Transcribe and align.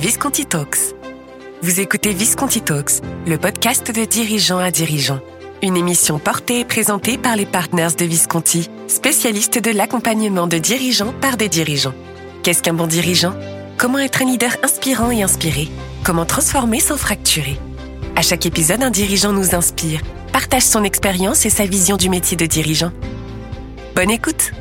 Visconti 0.00 0.46
Talks. 0.46 0.94
Vous 1.60 1.78
écoutez 1.78 2.14
Visconti 2.14 2.62
Talks, 2.62 3.02
le 3.26 3.36
podcast 3.36 3.94
de 3.94 4.06
dirigeants 4.06 4.56
à 4.56 4.70
dirigeants. 4.70 5.20
Une 5.62 5.76
émission 5.76 6.18
portée 6.18 6.60
et 6.60 6.64
présentée 6.64 7.18
par 7.18 7.36
les 7.36 7.44
partners 7.44 7.94
de 7.98 8.06
Visconti, 8.06 8.70
spécialistes 8.88 9.58
de 9.58 9.70
l'accompagnement 9.70 10.46
de 10.46 10.56
dirigeants 10.56 11.12
par 11.20 11.36
des 11.36 11.50
dirigeants. 11.50 11.92
Qu'est-ce 12.42 12.62
qu'un 12.62 12.72
bon 12.72 12.86
dirigeant? 12.86 13.34
Comment 13.76 13.98
être 13.98 14.22
un 14.22 14.24
leader 14.24 14.56
inspirant 14.62 15.10
et 15.10 15.22
inspiré? 15.22 15.68
Comment 16.02 16.24
transformer 16.24 16.80
sans 16.80 16.96
fracturer? 16.96 17.58
À 18.16 18.22
chaque 18.22 18.46
épisode, 18.46 18.82
un 18.82 18.90
dirigeant 18.90 19.34
nous 19.34 19.54
inspire, 19.54 20.00
partage 20.32 20.62
son 20.62 20.82
expérience 20.82 21.44
et 21.44 21.50
sa 21.50 21.66
vision 21.66 21.98
du 21.98 22.08
métier 22.08 22.38
de 22.38 22.46
dirigeant. 22.46 22.92
Bonne 23.94 24.10
écoute 24.10 24.52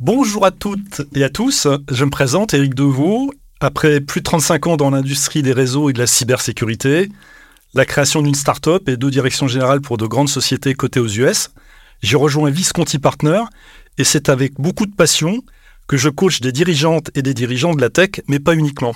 Bonjour 0.00 0.46
à 0.46 0.52
toutes 0.52 1.02
et 1.16 1.24
à 1.24 1.28
tous, 1.28 1.66
je 1.90 2.04
me 2.04 2.10
présente 2.10 2.54
Éric 2.54 2.76
Deveau. 2.76 3.32
Après 3.58 4.00
plus 4.00 4.20
de 4.20 4.24
35 4.26 4.68
ans 4.68 4.76
dans 4.76 4.90
l'industrie 4.90 5.42
des 5.42 5.52
réseaux 5.52 5.90
et 5.90 5.92
de 5.92 5.98
la 5.98 6.06
cybersécurité, 6.06 7.10
la 7.74 7.84
création 7.84 8.22
d'une 8.22 8.36
start-up 8.36 8.88
et 8.88 8.96
deux 8.96 9.10
directions 9.10 9.48
générales 9.48 9.80
pour 9.80 9.96
de 9.96 10.06
grandes 10.06 10.28
sociétés 10.28 10.74
cotées 10.74 11.00
aux 11.00 11.08
US, 11.08 11.50
j'ai 12.00 12.16
rejoint 12.16 12.48
Visconti 12.48 13.00
Partner 13.00 13.42
et 13.98 14.04
c'est 14.04 14.28
avec 14.28 14.54
beaucoup 14.60 14.86
de 14.86 14.94
passion 14.94 15.42
que 15.88 15.96
je 15.96 16.10
coach 16.10 16.40
des 16.40 16.52
dirigeantes 16.52 17.10
et 17.16 17.22
des 17.22 17.34
dirigeants 17.34 17.74
de 17.74 17.80
la 17.80 17.90
tech, 17.90 18.20
mais 18.28 18.38
pas 18.38 18.54
uniquement. 18.54 18.94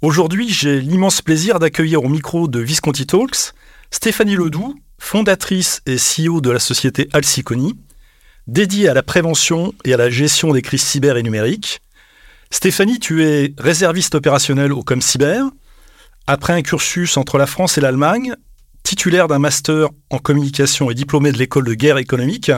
Aujourd'hui, 0.00 0.48
j'ai 0.48 0.80
l'immense 0.80 1.22
plaisir 1.22 1.58
d'accueillir 1.58 2.04
au 2.04 2.08
micro 2.08 2.46
de 2.46 2.60
Visconti 2.60 3.04
Talks 3.04 3.52
Stéphanie 3.90 4.36
Ledoux, 4.36 4.76
fondatrice 4.96 5.82
et 5.86 5.96
CEO 5.96 6.40
de 6.40 6.52
la 6.52 6.60
société 6.60 7.08
Alciconi, 7.12 7.74
dédiée 8.46 8.88
à 8.88 8.94
la 8.94 9.02
prévention 9.02 9.72
et 9.84 9.94
à 9.94 9.96
la 9.96 10.10
gestion 10.10 10.52
des 10.52 10.62
crises 10.62 10.82
cyber 10.82 11.16
et 11.16 11.22
numériques. 11.22 11.80
Stéphanie, 12.50 12.98
tu 12.98 13.24
es 13.24 13.54
réserviste 13.58 14.14
opérationnelle 14.14 14.72
au 14.72 14.82
Com 14.82 15.00
Cyber. 15.00 15.44
Après 16.26 16.52
un 16.52 16.62
cursus 16.62 17.16
entre 17.16 17.38
la 17.38 17.46
France 17.46 17.78
et 17.78 17.80
l'Allemagne, 17.80 18.34
titulaire 18.82 19.28
d'un 19.28 19.38
master 19.38 19.88
en 20.10 20.18
communication 20.18 20.90
et 20.90 20.94
diplômé 20.94 21.32
de 21.32 21.38
l'école 21.38 21.64
de 21.64 21.74
guerre 21.74 21.98
économique, 21.98 22.52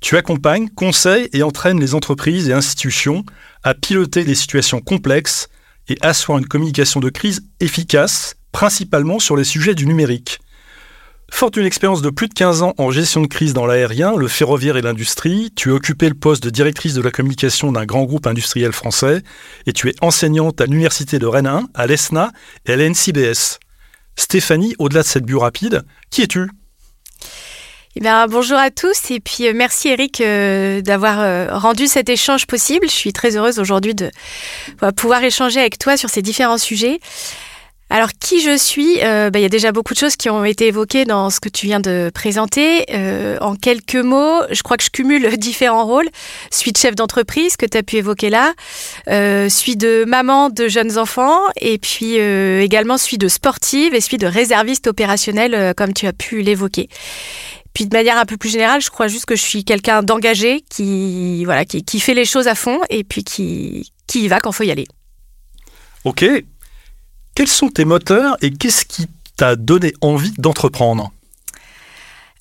tu 0.00 0.16
accompagnes, 0.16 0.68
conseilles 0.70 1.28
et 1.32 1.42
entraînes 1.42 1.80
les 1.80 1.94
entreprises 1.94 2.48
et 2.48 2.54
institutions 2.54 3.24
à 3.62 3.74
piloter 3.74 4.24
des 4.24 4.34
situations 4.34 4.80
complexes 4.80 5.48
et 5.88 5.98
asseoir 6.00 6.38
une 6.38 6.46
communication 6.46 7.00
de 7.00 7.10
crise 7.10 7.42
efficace, 7.60 8.36
principalement 8.52 9.18
sur 9.18 9.36
les 9.36 9.44
sujets 9.44 9.74
du 9.74 9.86
numérique. 9.86 10.40
Forte 11.30 11.54
d'une 11.54 11.66
expérience 11.66 12.02
de 12.02 12.10
plus 12.10 12.28
de 12.28 12.34
15 12.34 12.62
ans 12.62 12.74
en 12.76 12.90
gestion 12.90 13.22
de 13.22 13.26
crise 13.26 13.54
dans 13.54 13.64
l'aérien, 13.64 14.14
le 14.16 14.28
ferroviaire 14.28 14.76
et 14.76 14.82
l'industrie, 14.82 15.52
tu 15.56 15.70
as 15.70 15.74
occupé 15.74 16.08
le 16.08 16.14
poste 16.14 16.42
de 16.42 16.50
directrice 16.50 16.94
de 16.94 17.00
la 17.00 17.10
communication 17.10 17.72
d'un 17.72 17.86
grand 17.86 18.04
groupe 18.04 18.26
industriel 18.26 18.72
français 18.72 19.22
et 19.66 19.72
tu 19.72 19.88
es 19.88 19.94
enseignante 20.02 20.60
à 20.60 20.66
l'université 20.66 21.18
de 21.18 21.26
Rennes 21.26 21.46
1, 21.46 21.68
à 21.74 21.86
l'ESNA 21.86 22.32
et 22.66 22.72
à 22.72 22.76
l'NCBS. 22.76 23.58
Stéphanie, 24.16 24.74
au-delà 24.78 25.02
de 25.02 25.06
cette 25.06 25.24
bulle 25.24 25.38
rapide, 25.38 25.84
qui 26.10 26.22
es-tu? 26.22 26.50
Eh 27.96 28.00
bien, 28.00 28.28
bonjour 28.28 28.56
à 28.56 28.70
tous 28.70 29.10
et 29.10 29.18
puis 29.18 29.48
euh, 29.48 29.52
merci 29.52 29.88
Eric 29.88 30.20
euh, 30.20 30.80
d'avoir 30.80 31.18
euh, 31.18 31.48
rendu 31.50 31.88
cet 31.88 32.08
échange 32.08 32.46
possible. 32.46 32.86
Je 32.88 32.94
suis 32.94 33.12
très 33.12 33.36
heureuse 33.36 33.58
aujourd'hui 33.58 33.96
de 33.96 34.12
pouvoir 34.94 35.24
échanger 35.24 35.58
avec 35.58 35.76
toi 35.76 35.96
sur 35.96 36.08
ces 36.08 36.22
différents 36.22 36.58
sujets. 36.58 37.00
Alors 37.92 38.10
qui 38.18 38.40
je 38.40 38.56
suis 38.56 39.02
euh, 39.02 39.30
bah, 39.30 39.40
Il 39.40 39.42
y 39.42 39.46
a 39.46 39.48
déjà 39.48 39.72
beaucoup 39.72 39.94
de 39.94 39.98
choses 39.98 40.14
qui 40.14 40.30
ont 40.30 40.44
été 40.44 40.68
évoquées 40.68 41.04
dans 41.04 41.28
ce 41.28 41.40
que 41.40 41.48
tu 41.48 41.66
viens 41.66 41.80
de 41.80 42.10
présenter. 42.14 42.86
Euh, 42.90 43.36
en 43.40 43.56
quelques 43.56 43.96
mots, 43.96 44.42
je 44.50 44.62
crois 44.62 44.76
que 44.76 44.84
je 44.84 44.90
cumule 44.90 45.28
différents 45.38 45.84
rôles. 45.84 46.08
Suis 46.52 46.70
de 46.70 46.78
chef 46.78 46.94
d'entreprise 46.94 47.56
que 47.56 47.66
tu 47.66 47.76
as 47.76 47.82
pu 47.82 47.96
évoquer 47.96 48.30
là. 48.30 48.54
Euh, 49.08 49.48
suis 49.48 49.76
de 49.76 50.04
maman 50.06 50.50
de 50.50 50.68
jeunes 50.68 50.98
enfants. 50.98 51.40
Et 51.60 51.78
puis 51.78 52.20
euh, 52.20 52.62
également 52.62 52.96
suis 52.96 53.18
de 53.18 53.26
sportive 53.26 53.92
et 53.92 54.00
suis 54.00 54.18
de 54.18 54.26
réserviste 54.26 54.86
opérationnel 54.86 55.54
euh, 55.54 55.72
comme 55.76 55.92
tu 55.92 56.06
as 56.06 56.12
pu 56.12 56.42
l'évoquer. 56.42 56.88
Puis 57.74 57.86
de 57.86 57.96
manière 57.96 58.18
un 58.18 58.24
peu 58.24 58.36
plus 58.36 58.50
générale, 58.50 58.80
je 58.80 58.90
crois 58.90 59.08
juste 59.08 59.26
que 59.26 59.34
je 59.34 59.42
suis 59.42 59.64
quelqu'un 59.64 60.02
d'engagé 60.04 60.62
qui, 60.70 61.44
voilà, 61.44 61.64
qui, 61.64 61.84
qui 61.84 61.98
fait 61.98 62.14
les 62.14 62.24
choses 62.24 62.46
à 62.46 62.54
fond 62.54 62.78
et 62.88 63.02
puis 63.02 63.24
qui, 63.24 63.92
qui 64.06 64.24
y 64.24 64.28
va 64.28 64.38
quand 64.38 64.52
faut 64.52 64.64
y 64.64 64.70
aller. 64.70 64.86
Ok, 66.04 66.24
quels 67.34 67.48
sont 67.48 67.68
tes 67.68 67.84
moteurs 67.84 68.36
et 68.42 68.50
qu'est-ce 68.50 68.84
qui 68.84 69.06
t'a 69.36 69.56
donné 69.56 69.94
envie 70.00 70.32
d'entreprendre? 70.38 71.10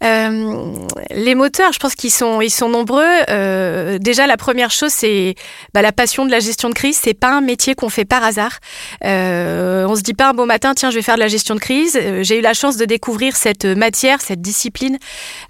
Euh, 0.03 0.73
les 1.11 1.35
moteurs, 1.35 1.73
je 1.73 1.79
pense 1.79 1.95
qu'ils 1.95 2.11
sont, 2.11 2.41
ils 2.41 2.49
sont 2.49 2.69
nombreux. 2.69 3.03
Euh, 3.29 3.97
déjà, 3.99 4.27
la 4.27 4.37
première 4.37 4.71
chose, 4.71 4.91
c'est 4.91 5.35
bah, 5.73 5.81
la 5.81 5.91
passion 5.91 6.25
de 6.25 6.31
la 6.31 6.39
gestion 6.39 6.69
de 6.69 6.73
crise. 6.73 6.99
C'est 7.01 7.13
pas 7.13 7.31
un 7.31 7.41
métier 7.41 7.75
qu'on 7.75 7.89
fait 7.89 8.05
par 8.05 8.23
hasard. 8.23 8.59
Euh, 9.03 9.85
on 9.87 9.95
se 9.95 10.01
dit 10.01 10.13
pas 10.13 10.29
un 10.29 10.33
beau 10.33 10.45
matin, 10.45 10.73
tiens, 10.73 10.89
je 10.89 10.95
vais 10.95 11.01
faire 11.01 11.15
de 11.15 11.19
la 11.19 11.27
gestion 11.27 11.55
de 11.55 11.59
crise. 11.59 11.97
Euh, 12.01 12.23
J'ai 12.23 12.39
eu 12.39 12.41
la 12.41 12.53
chance 12.53 12.77
de 12.77 12.85
découvrir 12.85 13.35
cette 13.35 13.65
matière, 13.65 14.21
cette 14.21 14.41
discipline 14.41 14.97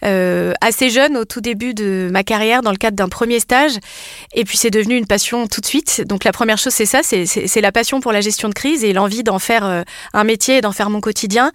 assez 0.02 0.90
jeune, 0.90 1.18
au 1.18 1.26
tout 1.26 1.42
début 1.42 1.74
de 1.74 2.10
ma 2.12 2.24
carrière, 2.24 2.62
dans 2.62 2.72
le 2.72 2.78
cadre 2.78 2.96
d'un 2.96 3.10
premier 3.10 3.40
stage. 3.40 3.74
Et 4.34 4.44
puis, 4.46 4.58
c'est 4.58 4.72
devenu 4.72 4.96
une 4.96 5.08
passion 5.08 5.48
tout 5.48 5.62
de 5.62 5.66
suite. 5.66 6.02
Donc, 6.08 6.24
la 6.24 6.32
première 6.32 6.58
chose, 6.58 6.74
c'est 6.74 6.86
ça, 6.86 7.02
c'est 7.04 7.62
la 7.62 7.72
passion 7.72 8.00
pour 8.00 8.12
la 8.12 8.22
gestion 8.22 8.50
de 8.50 8.54
crise 8.54 8.84
et 8.84 8.94
l'envie 8.94 9.24
d'en 9.24 9.40
faire 9.40 9.84
un 10.14 10.24
métier 10.24 10.58
et 10.58 10.62
d'en 10.62 10.72
faire 10.72 10.90
mon 10.90 11.02
quotidien. 11.02 11.52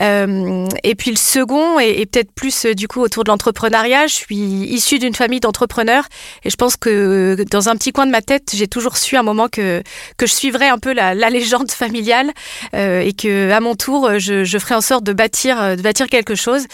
Et 0.00 0.94
puis, 0.96 1.10
le 1.10 1.16
second, 1.16 1.80
et, 1.80 2.00
et 2.00 2.06
peut-être 2.06 2.27
plus 2.34 2.66
euh, 2.66 2.74
du 2.74 2.88
coup 2.88 3.00
autour 3.00 3.24
de 3.24 3.30
l'entrepreneuriat. 3.30 4.06
Je 4.06 4.14
suis 4.14 4.36
issue 4.36 4.98
d'une 4.98 5.14
famille 5.14 5.40
d'entrepreneurs 5.40 6.04
et 6.44 6.50
je 6.50 6.56
pense 6.56 6.76
que 6.76 7.44
dans 7.50 7.68
un 7.68 7.76
petit 7.76 7.92
coin 7.92 8.06
de 8.06 8.10
ma 8.10 8.22
tête, 8.22 8.52
j'ai 8.54 8.68
toujours 8.68 8.96
su 8.96 9.16
un 9.16 9.22
moment 9.22 9.48
que, 9.48 9.82
que 10.16 10.26
je 10.26 10.32
suivrais 10.32 10.68
un 10.68 10.78
peu 10.78 10.92
la, 10.92 11.14
légende 11.30 11.70
familiale 11.70 12.32
euh, 12.74 13.00
et 13.00 13.12
que 13.12 13.50
à 13.50 13.60
mon 13.60 13.74
tour, 13.74 14.18
je, 14.18 14.58
ferais 14.58 14.74
en 14.74 14.80
sorte 14.80 15.04
de 15.04 15.12
bâtir, 15.12 15.76
de 15.76 15.82
bâtir 15.82 16.06
quelque 16.06 16.34
chose. 16.34 16.64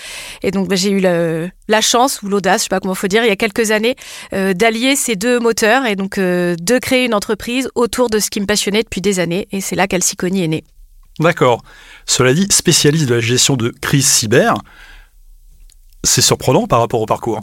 Et 0.43 0.51
donc 0.51 0.69
bah, 0.69 0.77
j'ai 0.77 0.91
eu 0.91 1.01
la, 1.01 1.81
chance 1.81 2.23
ou 2.23 2.29
l'audace, 2.29 2.63
je 2.63 2.65
sais 2.65 2.69
pas 2.69 2.81
comment 2.81 2.95
faut 2.95 3.09
dire, 3.09 3.25
il 3.25 3.29
y 3.29 3.33
a 3.33 3.37
quelques 3.37 3.71
années, 3.71 3.97
euh, 4.33 4.55
d'allier 4.55 4.97
ces 4.97 5.17
deux 5.17 5.39
moteurs 5.39 5.87
et 5.87 5.97
donc 5.97 6.19
euh, 6.19 6.57
de 6.61 6.79
créer 6.79 7.05
une 7.05 7.15
entreprise 7.15 7.69
autour 7.75 8.11
de 8.11 8.19
ce 8.19 8.31
qui 8.31 8.41
me 8.41 8.47
passionnait 8.47 8.83
depuis 8.83 9.01
des 9.01 9.19
années. 9.19 9.49
Et 9.53 9.61
c'est 9.61 9.77
là 9.77 9.87
qu'Alciconi 9.87 10.45
est 10.45 10.49
né. 10.49 10.65
D'accord. 11.21 11.63
Cela 12.07 12.35
dit, 12.35 12.47
spécialiste 12.51 13.07
de 13.07 13.15
la 13.15 13.21
gestion 13.21 13.57
de 13.57 13.73
crise 13.81 14.07
cyber, 14.07 14.55
c'est 16.05 16.23
surprenant 16.23 16.67
par 16.67 16.81
rapport 16.81 17.01
au 17.01 17.07
parcours. 17.07 17.41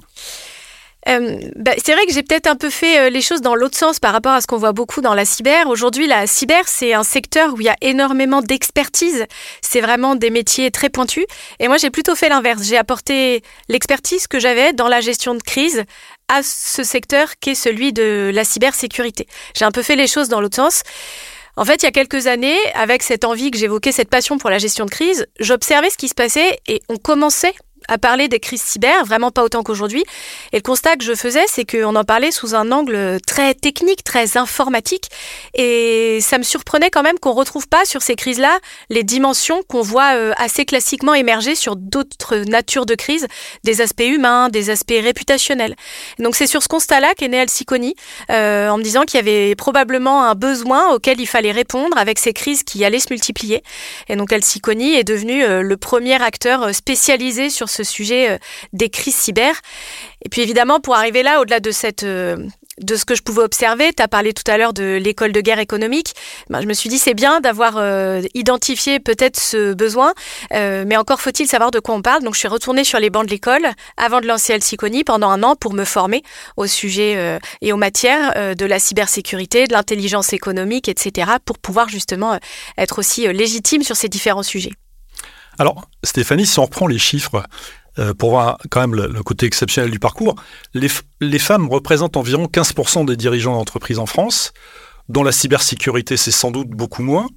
Euh, 1.10 1.40
bah, 1.56 1.72
c'est 1.84 1.94
vrai 1.94 2.06
que 2.06 2.14
j'ai 2.14 2.22
peut-être 2.22 2.48
un 2.48 2.56
peu 2.56 2.70
fait 2.70 3.00
euh, 3.00 3.10
les 3.10 3.22
choses 3.22 3.42
dans 3.42 3.56
l'autre 3.56 3.78
sens 3.78 4.00
par 4.00 4.14
rapport 4.14 4.34
à 4.34 4.42
ce 4.42 4.48
qu'on 4.48 4.58
voit 4.58 4.72
beaucoup 4.72 5.02
dans 5.02 5.16
la 5.16 5.26
cyber. 5.26 5.68
Aujourd'hui, 5.68 6.06
la 6.06 6.28
cyber, 6.28 6.68
c'est 6.68 6.94
un 6.94 7.04
secteur 7.04 7.54
où 7.54 7.62
il 7.62 7.66
y 7.66 7.70
a 7.70 7.76
énormément 7.82 8.42
d'expertise. 8.42 9.26
C'est 9.62 9.82
vraiment 9.82 10.16
des 10.16 10.30
métiers 10.30 10.70
très 10.70 10.90
pointus. 10.90 11.26
Et 11.60 11.68
moi, 11.68 11.78
j'ai 11.78 11.90
plutôt 11.90 12.16
fait 12.16 12.30
l'inverse. 12.30 12.64
J'ai 12.64 12.78
apporté 12.78 13.42
l'expertise 13.68 14.28
que 14.28 14.40
j'avais 14.40 14.74
dans 14.74 14.88
la 14.88 15.02
gestion 15.02 15.34
de 15.34 15.42
crise 15.42 15.84
à 16.28 16.44
ce 16.44 16.84
secteur 16.84 17.40
qui 17.40 17.52
est 17.52 17.56
celui 17.56 17.94
de 17.94 18.32
la 18.34 18.44
cybersécurité. 18.44 19.28
J'ai 19.56 19.66
un 19.66 19.72
peu 19.72 19.82
fait 19.82 19.96
les 19.96 20.08
choses 20.08 20.30
dans 20.30 20.40
l'autre 20.40 20.56
sens. 20.56 20.84
En 21.58 21.66
fait, 21.66 21.82
il 21.82 21.86
y 21.86 21.88
a 21.88 21.92
quelques 21.92 22.28
années, 22.28 22.58
avec 22.76 23.04
cette 23.04 23.26
envie 23.26 23.52
que 23.52 23.58
j'évoquais, 23.58 23.92
cette 23.92 24.10
passion 24.10 24.38
pour 24.38 24.50
la 24.50 24.58
gestion 24.58 24.86
de 24.86 24.90
crise, 24.90 25.28
j'observais 25.40 25.90
ce 25.90 25.98
qui 25.98 26.08
se 26.08 26.14
passait 26.14 26.60
et 26.68 26.82
on 26.88 26.96
commençait 26.96 27.54
à 27.88 27.98
parler 27.98 28.28
des 28.28 28.40
crises 28.40 28.62
cyber, 28.62 29.06
vraiment 29.06 29.32
pas 29.32 29.44
autant 29.44 29.64
qu'aujourd'hui. 29.64 30.04
Et 30.52 30.58
le 30.58 30.62
constat 30.62 30.96
que 30.96 31.04
je 31.04 31.14
faisais, 31.14 31.46
c'est 31.48 31.66
qu'on 31.66 31.96
en 31.96 32.04
parlait 32.04 32.32
sous 32.32 32.56
un 32.56 32.72
angle 32.72 33.20
très 33.26 33.54
technique, 33.54 34.04
très 34.04 34.38
informatique. 34.38 35.10
Et 35.54 36.20
ça 36.22 36.38
me 36.38 36.44
surprenait 36.44 36.90
quand 36.90 37.04
même 37.04 37.20
qu'on 37.20 37.34
retrouve 37.34 37.68
pas 37.68 37.86
sur 37.86 38.02
ces 38.02 38.16
crises-là 38.16 38.60
les 38.90 39.04
dimensions 39.04 39.64
qu'on 39.68 39.82
voit 39.82 40.16
euh, 40.16 40.34
assez 40.38 40.66
classiquement 40.66 41.14
émerger 41.14 41.56
sur 41.56 41.76
d'autres 41.76 42.38
natures 42.38 42.86
de 42.86 42.96
crises, 42.96 43.28
des 43.64 43.82
aspects 43.82 44.02
humains, 44.02 44.50
des 44.50 44.70
aspects 44.70 44.94
réputationnels. 45.02 45.76
Donc 46.20 46.36
c'est 46.36 46.48
sur 46.48 46.64
ce 46.64 46.68
constat-là 46.68 47.14
qu'est 47.16 47.28
né 47.28 47.40
Alciconi, 47.40 47.96
euh, 48.30 48.70
en 48.70 48.78
me 48.78 48.84
disant 48.84 49.04
qu'il 49.04 49.18
y 49.18 49.20
avait 49.20 49.56
probablement 49.56 50.24
un 50.24 50.36
besoin 50.36 50.94
auquel 50.94 51.20
il 51.20 51.28
fallait 51.28 51.52
répondre 51.52 51.98
avec 51.98 52.20
ces 52.20 52.34
crises 52.34 52.64
qui 52.64 52.84
allaient 52.86 53.00
se 53.00 53.12
multiplier. 53.12 53.64
Et 54.08 54.16
donc 54.16 54.32
Alciconi 54.32 54.96
est 54.96 55.04
devenu 55.04 55.44
euh, 55.44 55.62
le 55.62 55.78
premier 55.78 56.22
acteur 56.22 56.74
spécialisé 56.74 57.50
sur 57.50 57.70
ce 57.72 57.84
sujet 57.84 58.32
euh, 58.32 58.38
des 58.74 58.90
crises 58.90 59.16
cyber. 59.16 59.56
Et 60.24 60.30
puis 60.30 60.42
évidemment, 60.42 60.80
pour 60.80 60.96
arriver 60.96 61.24
là, 61.24 61.42
au-delà 61.42 61.60
de 61.60 61.72
cette 61.72 62.04
euh, 62.04 62.38
de 62.80 62.96
ce 62.96 63.06
que 63.06 63.16
je 63.16 63.22
pouvais 63.22 63.44
observer, 63.44 63.94
tu 63.94 64.02
as 64.02 64.08
parlé 64.08 64.34
tout 64.34 64.50
à 64.50 64.58
l'heure 64.58 64.74
de 64.74 64.98
l'école 65.02 65.32
de 65.32 65.42
guerre 65.42 65.60
économique. 65.60 66.14
Ben, 66.50 66.62
je 66.62 66.68
me 66.68 66.74
suis 66.74 66.90
dit 66.90 66.98
c'est 66.98 67.14
bien 67.14 67.42
d'avoir 67.42 67.76
euh, 67.78 68.22
identifié 68.34 69.00
peut-être 69.00 69.40
ce 69.40 69.74
besoin, 69.74 70.14
mais 70.52 70.98
encore 70.98 71.22
faut-il 71.22 71.48
savoir 71.48 71.72
de 71.72 71.80
quoi 71.80 71.96
on 71.96 72.02
parle. 72.02 72.24
Donc 72.24 72.34
je 72.34 72.40
suis 72.40 72.48
retournée 72.48 72.84
sur 72.84 73.00
les 73.00 73.10
bancs 73.10 73.26
de 73.26 73.32
l'école 73.32 73.68
avant 73.98 74.20
de 74.22 74.28
lancer 74.28 74.54
Alciconi 74.54 75.04
pendant 75.04 75.30
un 75.30 75.44
an 75.44 75.56
pour 75.56 75.74
me 75.74 75.86
former 75.86 76.24
au 76.58 76.66
sujet 76.66 77.40
et 77.62 77.74
aux 77.74 77.78
matières 77.78 78.56
de 78.56 78.66
la 78.66 78.80
cybersécurité, 78.80 79.68
de 79.68 79.74
l'intelligence 79.74 80.34
économique, 80.34 80.88
etc. 80.90 81.32
pour 81.46 81.60
pouvoir 81.60 81.90
justement 81.90 82.40
être 82.78 83.00
aussi 83.00 83.28
légitime 83.32 83.84
sur 83.84 83.96
ces 83.96 84.10
différents 84.10 84.44
sujets. 84.44 84.72
Alors, 85.60 85.90
Stéphanie, 86.04 86.46
si 86.46 86.60
on 86.60 86.64
reprend 86.64 86.88
les 86.88 86.98
chiffres, 86.98 87.44
euh, 88.00 88.14
pour 88.14 88.30
voir 88.30 88.58
quand 88.70 88.80
même 88.80 88.96
le, 88.96 89.22
côté 89.24 89.46
exceptionnel 89.46 89.92
du 89.92 90.00
parcours, 90.00 90.36
les, 90.74 91.40
femmes 91.40 91.70
représentent 91.70 92.16
environ 92.16 92.46
15% 92.46 93.06
des 93.06 93.18
dirigeants 93.18 93.56
d'entreprise 93.56 94.00
en 94.00 94.06
France, 94.06 94.54
Dans 95.10 95.24
la 95.24 95.34
cybersécurité, 95.34 96.16
c'est 96.16 96.32
sans 96.32 96.52
doute 96.52 96.70
beaucoup 96.70 97.04
moins. 97.04 97.28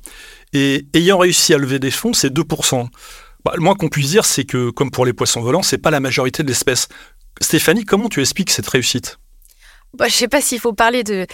Et 0.53 0.87
ayant 0.95 1.19
réussi 1.19 1.55
à 1.55 1.59
lever 1.59 1.81
des 1.81 1.91
fonds, 1.91 2.13
c'est 2.13 2.33
2%. 2.33 2.87
Bah, 3.45 3.53
le 3.57 3.61
moins 3.61 3.75
qu'on 3.75 3.89
puisse 3.89 4.11
dire, 4.11 4.25
c'est 4.25 4.45
que, 4.45 4.71
comme 4.71 4.93
pour 4.93 5.05
les 5.05 5.13
poissons 5.13 5.41
volants, 5.41 5.63
c'est 5.63 5.79
pas 5.79 5.91
la 5.91 5.99
majorité 5.99 6.45
de 6.45 6.49
l'espèce. 6.49 6.89
Stéphanie, 7.41 7.85
comment 7.85 8.09
tu 8.09 8.21
expliques 8.21 8.51
cette 8.51 8.69
réussite? 8.69 9.19
Bah, 9.95 10.09
je 10.09 10.15
sais 10.15 10.29
pas 10.29 10.41
s'il 10.41 10.61
faut 10.61 10.73
parler 10.73 11.05
de, 11.05 11.27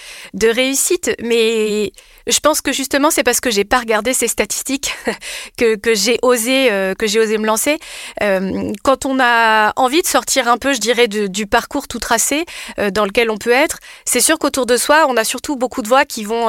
réussite, 0.42 1.10
mais 1.22 1.92
je 2.26 2.38
pense 2.40 2.60
que 2.60 2.72
justement 2.72 3.10
c'est 3.10 3.22
parce 3.22 3.40
que 3.40 3.50
j'ai 3.50 3.64
pas 3.64 3.78
regardé 3.78 4.12
ces 4.12 4.28
statistiques 4.28 4.94
que, 5.56 5.76
j'ai 5.94 6.18
osé 6.22 6.70
euh, 6.70 6.94
osé 7.00 7.38
me 7.38 7.46
lancer. 7.46 7.78
Euh, 8.22 8.72
quand 8.82 9.06
on 9.06 9.18
a 9.20 9.72
envie 9.76 10.02
de 10.02 10.06
sortir 10.06 10.48
un 10.48 10.58
peu, 10.58 10.72
je 10.72 10.80
dirais, 10.80 11.08
du 11.08 11.46
parcours 11.46 11.88
tout 11.88 11.98
tracé 11.98 12.44
euh, 12.78 12.90
dans 12.90 13.04
lequel 13.04 13.30
on 13.30 13.38
peut 13.38 13.50
être, 13.50 13.78
c'est 14.04 14.20
sûr 14.20 14.38
qu'autour 14.38 14.66
de 14.66 14.76
soi, 14.76 15.06
on 15.08 15.16
a 15.16 15.24
surtout 15.24 15.56
beaucoup 15.56 15.82
de 15.82 15.88
voix 15.88 16.04
qui 16.04 16.24
vont 16.24 16.48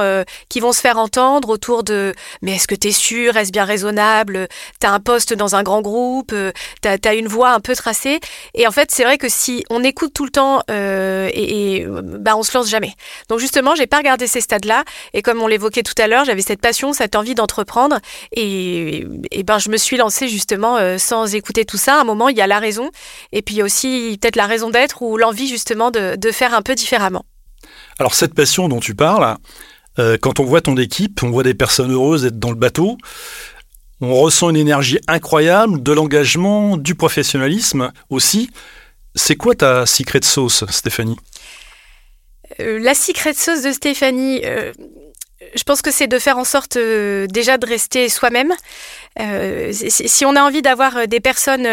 qui 0.49 0.59
vont 0.59 0.73
se 0.73 0.81
faire 0.81 0.97
entendre 0.97 1.49
autour 1.49 1.83
de 1.83 2.13
mais 2.41 2.55
est-ce 2.55 2.67
que 2.67 2.75
tu 2.75 2.89
es 2.89 2.91
sûr, 2.91 3.37
est-ce 3.37 3.51
bien 3.51 3.65
raisonnable, 3.65 4.47
tu 4.79 4.87
as 4.87 4.91
un 4.91 4.99
poste 4.99 5.33
dans 5.33 5.55
un 5.55 5.63
grand 5.63 5.81
groupe, 5.81 6.33
tu 6.81 7.07
as, 7.07 7.13
une 7.13 7.27
voix 7.27 7.51
un 7.51 7.59
peu 7.59 7.75
tracée? 7.75 8.19
Et 8.53 8.67
en 8.67 8.71
fait, 8.71 8.91
c'est 8.91 9.03
vrai 9.03 9.17
que 9.17 9.29
si 9.29 9.63
on 9.69 9.83
écoute 9.83 10.13
tout 10.13 10.25
le 10.25 10.31
temps 10.31 10.61
et 10.69 11.85
bah 12.01 12.35
on 12.35 12.43
se 12.43 12.57
lance 12.57 12.69
jamais. 12.69 12.93
Donc 13.29 13.39
justement, 13.39 13.75
j'ai 13.75 13.87
pas 13.87 13.97
regardé 13.97 14.27
ces 14.27 14.41
stades-là 14.41 14.83
et 15.13 15.21
comme 15.21 15.41
on 15.41 15.47
l'évoquait 15.47 15.83
tout 15.83 15.93
à 15.97 16.07
l'heure, 16.07 16.25
j'avais 16.25 16.41
cette 16.41 16.61
passion, 16.61 16.93
cette 16.93 17.15
envie 17.15 17.35
d'entreprendre 17.35 17.99
et, 18.31 19.05
ben 19.45 19.59
je 19.59 19.69
me 19.69 19.77
suis 19.77 19.97
lancée 19.97 20.27
justement 20.27 20.77
euh, 20.77 20.97
sans 20.97 21.33
écouter 21.35 21.65
tout 21.65 21.77
ça. 21.77 21.97
À 21.97 22.01
un 22.01 22.03
moment, 22.03 22.29
il 22.29 22.37
y 22.37 22.41
a 22.41 22.47
la 22.47 22.59
raison 22.59 22.89
et 23.31 23.41
puis 23.41 23.63
aussi 23.63 24.17
peut-être 24.21 24.35
la 24.35 24.47
raison 24.47 24.69
d'être 24.69 25.01
ou 25.01 25.17
l'envie 25.17 25.47
justement 25.47 25.91
de, 25.91 26.15
de, 26.15 26.31
faire 26.31 26.53
un 26.53 26.61
peu 26.61 26.75
différemment. 26.75 27.25
Alors 27.99 28.13
cette 28.13 28.33
passion 28.33 28.67
dont 28.69 28.79
tu 28.79 28.95
parles, 28.95 29.37
euh, 29.99 30.17
quand 30.19 30.39
on 30.39 30.45
voit 30.45 30.61
ton 30.61 30.77
équipe, 30.77 31.21
on 31.23 31.31
voit 31.31 31.43
des 31.43 31.53
personnes 31.53 31.91
heureuses 31.91 32.25
être 32.25 32.39
dans 32.39 32.49
le 32.49 32.55
bateau. 32.55 32.97
On 33.99 34.15
ressent 34.15 34.49
une 34.49 34.55
énergie 34.55 34.99
incroyable, 35.07 35.83
de 35.83 35.91
l'engagement, 35.91 36.77
du 36.77 36.95
professionnalisme 36.95 37.91
aussi. 38.09 38.49
C'est 39.13 39.35
quoi 39.35 39.53
ta 39.53 39.85
secret 39.85 40.21
sauce, 40.23 40.63
Stéphanie? 40.69 41.17
Euh, 42.59 42.79
la 42.79 42.93
secret 42.93 43.33
sauce 43.33 43.61
de 43.61 43.71
Stéphanie, 43.71 44.41
euh, 44.45 44.71
je 45.55 45.63
pense 45.63 45.81
que 45.81 45.91
c'est 45.91 46.07
de 46.07 46.19
faire 46.19 46.37
en 46.37 46.43
sorte 46.43 46.77
euh, 46.77 47.27
déjà 47.27 47.57
de 47.57 47.65
rester 47.65 48.09
soi-même. 48.09 48.53
si, 49.71 50.25
on 50.25 50.35
a 50.35 50.41
envie 50.41 50.61
d'avoir 50.61 51.07
des 51.07 51.19
personnes 51.19 51.67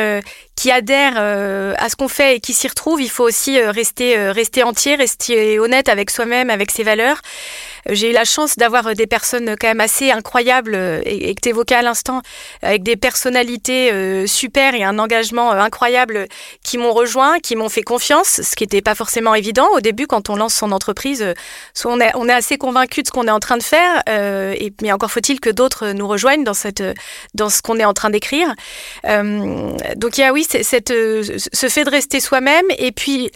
qui 0.57 0.73
adhèrent 0.73 1.19
à 1.19 1.89
ce 1.89 1.95
qu'on 1.95 2.09
fait 2.09 2.37
et 2.37 2.41
qui 2.41 2.53
s'y 2.53 2.67
retrouvent, 2.67 3.01
il 3.01 3.11
faut 3.11 3.25
aussi 3.25 3.61
rester, 3.61 4.17
rester 4.31 4.65
entier, 4.65 4.97
rester 4.97 5.61
honnête 5.61 5.89
avec 5.89 6.11
soi-même, 6.11 6.51
avec 6.51 6.73
ses 6.73 6.83
valeurs. 6.83 7.21
J'ai 7.89 8.11
eu 8.11 8.13
la 8.13 8.25
chance 8.25 8.57
d'avoir 8.57 8.87
euh, 8.87 8.95
des 8.95 9.07
personnes 9.07 9.57
quand 9.59 9.69
même 9.69 9.81
assez 9.81 10.11
incroyables 10.11 10.75
euh, 10.75 11.01
et, 11.05 11.35
que 11.35 11.41
tu 11.41 11.49
évoquais 11.49 11.75
à 11.75 11.83
l'instant, 11.83 12.21
avec 12.63 12.83
des 12.83 12.97
personnalités 12.97 13.91
euh, 13.93 14.27
super 14.27 14.75
et 14.75 14.85
un 14.85 14.99
engagement 14.99 15.53
incroyable 15.53 16.27
qui 16.63 16.77
m'ont 16.77 16.93
rejoint, 16.93 17.39
qui 17.39 17.57
m'ont 17.57 17.69
fait 17.69 17.83
confiance, 17.83 18.43
ce 18.43 18.57
qui 18.57 18.65
n'était 18.65 18.83
pas 18.83 18.95
forcément 18.95 19.35
évident 19.35 19.69
au 19.75 19.81
début 19.81 20.07
quand 20.07 20.29
on 20.29 20.37
lance 20.37 20.55
son 20.55 20.73
entreprise. 20.73 21.35
On 21.85 22.01
est, 22.01 22.33
assez 22.33 22.59
convaincu 22.59 23.03
de 23.03 23.07
ce 23.07 23.13
qu'on 23.13 23.27
est 23.27 23.33
en 23.33 23.41
train 23.41 23.57
de 23.57 23.63
faire, 23.63 24.03
mais 24.83 24.93
encore 24.93 25.11
faut-il 25.11 25.41
que 25.41 25.51
d'autres 25.51 25.89
nous 25.89 26.07
rejoignent 26.07 26.45
dans, 26.45 26.55
ce 26.55 27.63
qu'on 27.63 27.79
est 27.79 27.85
en 27.85 27.95
train 27.95 28.11
d'écrire. 28.11 28.55
donc 29.05 30.19
il 30.19 30.21
y 30.21 30.25
a 30.25 30.33
oui, 30.33 30.47
ce 30.49 30.63
fait 31.69 31.85
de 31.85 31.91
rester 31.91 32.21
soi-même 32.21 32.67
et 32.77 32.93
puis 32.93 33.31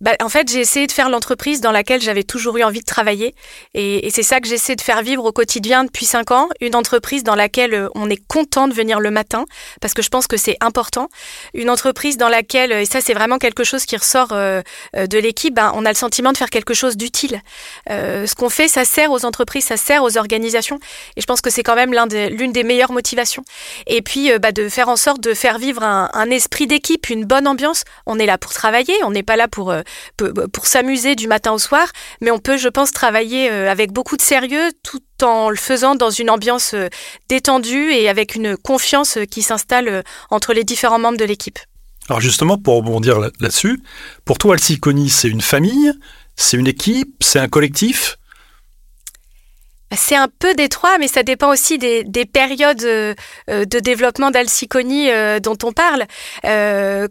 bah, 0.00 0.12
en 0.22 0.28
fait, 0.28 0.50
j'ai 0.50 0.60
essayé 0.60 0.86
de 0.86 0.92
faire 0.92 1.08
l'entreprise 1.08 1.60
dans 1.60 1.72
laquelle 1.72 2.00
j'avais 2.00 2.22
toujours 2.22 2.56
eu 2.56 2.62
envie 2.62 2.80
de 2.80 2.86
travailler. 2.86 3.34
Et, 3.74 4.06
et 4.06 4.10
c'est 4.10 4.22
ça 4.22 4.40
que 4.40 4.48
j'essaie 4.48 4.76
de 4.76 4.80
faire 4.80 5.02
vivre 5.02 5.24
au 5.24 5.32
quotidien 5.32 5.84
depuis 5.84 6.06
cinq 6.06 6.30
ans. 6.30 6.48
Une 6.60 6.74
entreprise 6.74 7.24
dans 7.24 7.34
laquelle 7.34 7.74
euh, 7.74 7.88
on 7.94 8.08
est 8.08 8.22
content 8.28 8.68
de 8.68 8.74
venir 8.74 9.00
le 9.00 9.10
matin, 9.10 9.44
parce 9.80 9.94
que 9.94 10.02
je 10.02 10.08
pense 10.08 10.26
que 10.26 10.36
c'est 10.36 10.56
important. 10.60 11.08
Une 11.54 11.70
entreprise 11.70 12.16
dans 12.16 12.28
laquelle, 12.28 12.72
et 12.72 12.84
ça 12.84 13.00
c'est 13.00 13.14
vraiment 13.14 13.38
quelque 13.38 13.64
chose 13.64 13.84
qui 13.86 13.96
ressort 13.96 14.32
euh, 14.32 14.62
euh, 14.96 15.06
de 15.06 15.18
l'équipe, 15.18 15.54
ben, 15.54 15.72
on 15.74 15.84
a 15.84 15.90
le 15.90 15.96
sentiment 15.96 16.32
de 16.32 16.36
faire 16.36 16.50
quelque 16.50 16.74
chose 16.74 16.96
d'utile. 16.96 17.42
Euh, 17.90 18.26
ce 18.26 18.34
qu'on 18.34 18.50
fait, 18.50 18.68
ça 18.68 18.84
sert 18.84 19.10
aux 19.10 19.24
entreprises, 19.24 19.64
ça 19.64 19.76
sert 19.76 20.02
aux 20.02 20.16
organisations. 20.16 20.78
Et 21.16 21.20
je 21.20 21.26
pense 21.26 21.40
que 21.40 21.50
c'est 21.50 21.62
quand 21.62 21.74
même 21.74 21.92
l'une 21.92 22.06
des, 22.06 22.46
des 22.52 22.64
meilleures 22.64 22.92
motivations. 22.92 23.44
Et 23.86 24.02
puis, 24.02 24.30
bah, 24.38 24.52
de 24.52 24.68
faire 24.68 24.88
en 24.88 24.96
sorte 24.96 25.20
de 25.20 25.34
faire 25.34 25.58
vivre 25.58 25.82
un, 25.82 26.10
un 26.12 26.30
esprit 26.30 26.66
d'équipe, 26.66 27.08
une 27.10 27.24
bonne 27.24 27.46
ambiance. 27.46 27.84
On 28.06 28.18
est 28.18 28.26
là 28.26 28.38
pour 28.38 28.52
travailler, 28.52 28.94
on 29.04 29.10
n'est 29.10 29.22
pas 29.22 29.36
là 29.36 29.48
pour 29.48 29.72
pour 30.52 30.66
s'amuser 30.66 31.14
du 31.14 31.28
matin 31.28 31.52
au 31.52 31.58
soir, 31.58 31.88
mais 32.20 32.30
on 32.30 32.38
peut, 32.38 32.56
je 32.56 32.68
pense, 32.68 32.92
travailler 32.92 33.50
euh, 33.50 33.70
avec 33.70 33.92
beaucoup 33.92 34.16
de 34.16 34.22
sérieux 34.22 34.70
tout 34.82 35.02
en 35.22 35.50
le 35.50 35.56
faisant 35.56 35.94
dans 35.94 36.10
une 36.10 36.30
ambiance 36.30 36.74
euh, 36.74 36.88
détendue 37.28 37.90
et 37.92 38.08
avec 38.08 38.34
une 38.34 38.56
confiance 38.56 39.18
euh, 39.18 39.24
qui 39.24 39.42
s'installe 39.42 40.02
entre 40.30 40.52
les 40.52 40.64
différents 40.64 40.98
membres 40.98 41.18
de 41.18 41.24
l'équipe. 41.24 41.58
Alors 42.08 42.20
justement, 42.20 42.56
pour 42.56 42.76
rebondir 42.76 43.18
là-dessus, 43.18 43.82
pour 44.24 44.38
toi, 44.38 44.54
Alciconi, 44.54 45.10
c'est 45.10 45.28
une 45.28 45.42
famille, 45.42 45.92
c'est 46.36 46.56
une 46.56 46.66
équipe, 46.66 47.16
c'est 47.20 47.38
un 47.38 47.48
collectif? 47.48 48.16
C'est 49.96 50.16
un 50.16 50.28
peu 50.28 50.54
détroit, 50.54 50.98
mais 50.98 51.08
ça 51.08 51.22
dépend 51.22 51.50
aussi 51.50 51.78
des, 51.78 52.04
des 52.04 52.26
périodes 52.26 52.82
euh, 52.84 53.14
euh, 53.48 53.64
de 53.64 53.78
développement 53.78 54.30
d'Alciconie 54.30 55.10
euh, 55.10 55.40
dont 55.40 55.56
on 55.64 55.72
parle. 55.72 56.04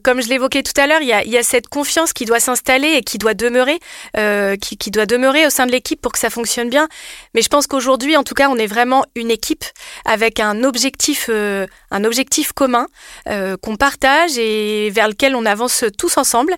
comme 0.04 0.22
je 0.22 0.30
l'évoquais 0.30 0.62
tout 0.62 0.80
à 0.80 0.86
l'heure, 0.86 1.02
il 1.02 1.08
y 1.08 1.38
a, 1.38 1.44
cette 1.44 1.68
confiance 1.68 2.14
qui 2.14 2.26
doit 2.26 2.40
s'installer 2.40 2.90
et 2.90 3.02
qui 3.02 3.18
doit 3.18 3.34
demeurer, 3.34 3.80
qui, 4.60 4.92
doit 4.92 5.06
demeurer 5.06 5.46
au 5.46 5.50
sein 5.50 5.66
de 5.66 5.72
l'équipe 5.72 6.00
pour 6.02 6.12
que 6.12 6.20
ça 6.20 6.30
fonctionne 6.30 6.70
bien. 6.70 6.88
Mais 7.34 7.42
je 7.42 7.48
pense 7.48 7.68
qu'aujourd'hui, 7.68 8.18
en 8.18 8.24
tout 8.24 8.34
cas, 8.34 8.50
on 8.50 8.58
est 8.58 8.68
vraiment 8.68 9.06
une 9.16 9.32
équipe 9.32 9.64
avec 10.06 10.40
un 10.40 10.64
objectif, 10.64 11.30
un 11.30 12.04
objectif 12.04 12.52
commun 12.54 12.88
qu'on 13.62 13.76
partage 13.76 14.38
et 14.38 14.90
vers 14.92 15.08
lequel 15.08 15.36
on 15.36 15.46
avance 15.46 15.84
tous 15.98 16.18
ensemble, 16.18 16.54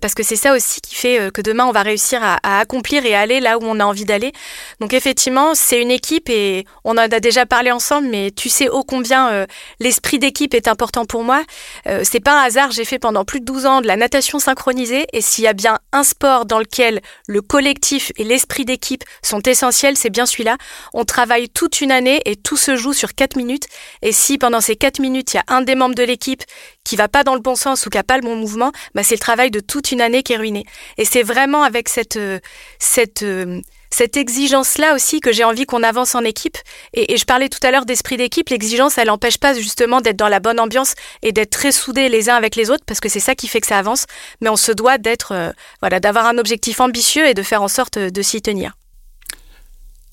parce 0.00 0.14
que 0.14 0.22
c'est 0.22 0.36
ça 0.36 0.54
aussi 0.54 0.80
qui 0.80 0.94
fait 0.94 1.30
que 1.32 1.40
demain 1.40 1.64
on 1.66 1.72
va 1.72 1.82
réussir 1.82 2.22
à, 2.22 2.38
à 2.42 2.60
accomplir 2.60 3.04
et 3.06 3.14
à 3.14 3.20
aller 3.20 3.40
là 3.40 3.58
où 3.58 3.62
on 3.64 3.80
a 3.80 3.84
envie 3.84 4.04
d'aller. 4.04 4.32
Donc 4.80 4.92
effectivement 4.92 5.54
c'est 5.62 5.80
une 5.80 5.90
équipe 5.90 6.28
et 6.28 6.66
on 6.84 6.92
en 6.92 6.96
a 6.98 7.20
déjà 7.20 7.46
parlé 7.46 7.70
ensemble, 7.70 8.08
mais 8.08 8.30
tu 8.30 8.48
sais 8.48 8.68
ô 8.68 8.82
combien 8.82 9.30
euh, 9.30 9.46
l'esprit 9.78 10.18
d'équipe 10.18 10.54
est 10.54 10.66
important 10.66 11.04
pour 11.04 11.22
moi. 11.22 11.44
Euh, 11.86 12.02
c'est 12.02 12.20
pas 12.20 12.40
un 12.40 12.44
hasard, 12.44 12.72
j'ai 12.72 12.84
fait 12.84 12.98
pendant 12.98 13.24
plus 13.24 13.40
de 13.40 13.44
12 13.44 13.66
ans 13.66 13.80
de 13.80 13.86
la 13.86 13.96
natation 13.96 14.38
synchronisée 14.38 15.06
et 15.12 15.20
s'il 15.20 15.44
y 15.44 15.46
a 15.46 15.52
bien 15.52 15.78
un 15.92 16.02
sport 16.02 16.46
dans 16.46 16.58
lequel 16.58 17.00
le 17.28 17.40
collectif 17.42 18.10
et 18.16 18.24
l'esprit 18.24 18.64
d'équipe 18.64 19.04
sont 19.22 19.40
essentiels, 19.40 19.96
c'est 19.96 20.10
bien 20.10 20.26
celui-là. 20.26 20.56
On 20.94 21.04
travaille 21.04 21.48
toute 21.48 21.80
une 21.80 21.92
année 21.92 22.20
et 22.24 22.34
tout 22.34 22.56
se 22.56 22.74
joue 22.74 22.92
sur 22.92 23.14
4 23.14 23.36
minutes 23.36 23.66
et 24.02 24.12
si 24.12 24.38
pendant 24.38 24.60
ces 24.60 24.74
4 24.74 24.98
minutes, 24.98 25.34
il 25.34 25.36
y 25.36 25.40
a 25.40 25.44
un 25.46 25.62
des 25.62 25.76
membres 25.76 25.94
de 25.94 26.02
l'équipe 26.02 26.42
qui 26.84 26.96
va 26.96 27.08
pas 27.08 27.24
dans 27.24 27.34
le 27.34 27.40
bon 27.40 27.54
sens 27.54 27.86
ou 27.86 27.90
qui 27.90 27.98
a 27.98 28.02
pas 28.02 28.16
le 28.16 28.22
bon 28.22 28.36
mouvement, 28.36 28.72
bah 28.94 29.02
c'est 29.02 29.14
le 29.14 29.20
travail 29.20 29.50
de 29.50 29.60
toute 29.60 29.92
une 29.92 30.00
année 30.00 30.22
qui 30.22 30.32
est 30.32 30.36
ruiné. 30.36 30.64
Et 30.98 31.04
c'est 31.04 31.22
vraiment 31.22 31.62
avec 31.62 31.88
cette 31.88 32.16
euh, 32.16 32.40
cette 32.78 33.24
cette 33.92 34.16
exigence-là 34.16 34.94
aussi 34.94 35.20
que 35.20 35.32
j'ai 35.32 35.44
envie 35.44 35.66
qu'on 35.66 35.82
avance 35.82 36.14
en 36.14 36.24
équipe. 36.24 36.56
Et, 36.94 37.16
je 37.16 37.24
parlais 37.24 37.48
tout 37.48 37.58
à 37.62 37.70
l'heure 37.70 37.84
d'esprit 37.84 38.16
d'équipe. 38.16 38.48
L'exigence, 38.48 38.96
elle 38.98 39.08
n'empêche 39.08 39.38
pas 39.38 39.54
justement 39.54 40.00
d'être 40.00 40.16
dans 40.16 40.28
la 40.28 40.40
bonne 40.40 40.58
ambiance 40.58 40.94
et 41.22 41.32
d'être 41.32 41.50
très 41.50 41.72
soudés 41.72 42.08
les 42.08 42.30
uns 42.30 42.34
avec 42.34 42.56
les 42.56 42.70
autres 42.70 42.84
parce 42.86 43.00
que 43.00 43.08
c'est 43.08 43.20
ça 43.20 43.34
qui 43.34 43.48
fait 43.48 43.60
que 43.60 43.66
ça 43.66 43.78
avance. 43.78 44.06
Mais 44.40 44.48
on 44.48 44.56
se 44.56 44.72
doit 44.72 44.98
d'être, 44.98 45.32
euh, 45.32 45.50
voilà, 45.80 46.00
d'avoir 46.00 46.26
un 46.26 46.38
objectif 46.38 46.80
ambitieux 46.80 47.26
et 47.28 47.34
de 47.34 47.42
faire 47.42 47.62
en 47.62 47.68
sorte 47.68 47.98
de 47.98 48.22
s'y 48.22 48.40
tenir. 48.40 48.72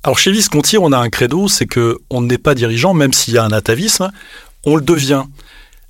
Alors 0.03 0.17
chez 0.17 0.31
Visconti, 0.31 0.77
on 0.77 0.91
a 0.91 0.97
un 0.97 1.09
credo, 1.09 1.47
c'est 1.47 1.65
que 1.65 1.97
on 2.09 2.21
n'est 2.21 2.37
pas 2.37 2.55
dirigeant, 2.55 2.93
même 2.93 3.11
s'il 3.11 3.33
y 3.33 3.37
a 3.37 3.43
un 3.43 3.51
atavisme, 3.51 4.11
on 4.65 4.75
le 4.75 4.81
devient. 4.81 5.23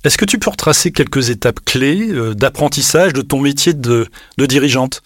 Est-ce 0.02 0.16
que 0.16 0.24
tu 0.24 0.38
peux 0.38 0.50
retracer 0.50 0.92
quelques 0.92 1.28
étapes 1.28 1.60
clés 1.64 2.08
euh, 2.10 2.34
d'apprentissage 2.34 3.12
de 3.12 3.20
ton 3.20 3.40
métier 3.40 3.74
de 3.74 4.08
dirigeante? 4.38 5.02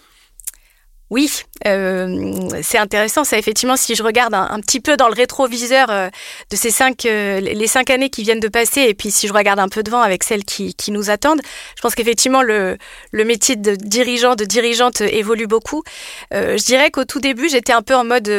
Oui, 1.15 1.31
euh, 1.65 2.49
c'est 2.63 2.77
intéressant. 2.79 3.23
Ça, 3.23 3.39
effectivement, 3.39 3.77
si 3.77 3.95
je 3.95 4.03
regarde 4.03 4.35
un, 4.35 4.59
petit 4.59 4.81
peu 4.81 4.97
dans 4.97 5.07
le 5.07 5.15
rétroviseur 5.15 5.89
euh, 5.91 6.09
de 6.51 6.57
ces 6.57 6.73
cinq, 6.73 7.07
euh, 7.07 7.39
les 7.39 7.69
cinq 7.69 7.91
années 7.91 8.11
qui 8.11 8.25
viennent 8.25 8.41
de 8.41 8.49
passer, 8.49 8.81
et 8.81 8.95
puis 8.95 9.13
si 9.13 9.29
je 9.29 9.33
regarde 9.33 9.61
un 9.61 9.69
peu 9.69 9.85
devant 9.85 10.01
avec 10.01 10.25
celles 10.25 10.43
qui, 10.43 10.75
nous 10.89 11.11
attendent, 11.11 11.41
je 11.77 11.83
pense 11.83 11.95
qu'effectivement 11.95 12.43
le, 12.43 12.79
métier 13.13 13.55
de 13.55 13.77
dirigeant, 13.77 14.35
de 14.35 14.45
dirigeante 14.45 15.03
évolue 15.03 15.47
beaucoup. 15.47 15.85
je 16.33 16.65
dirais 16.65 16.91
qu'au 16.91 17.05
tout 17.05 17.21
début, 17.21 17.49
j'étais 17.49 17.73
un 17.73 17.83
peu 17.83 17.95
en 17.95 18.05
mode 18.05 18.31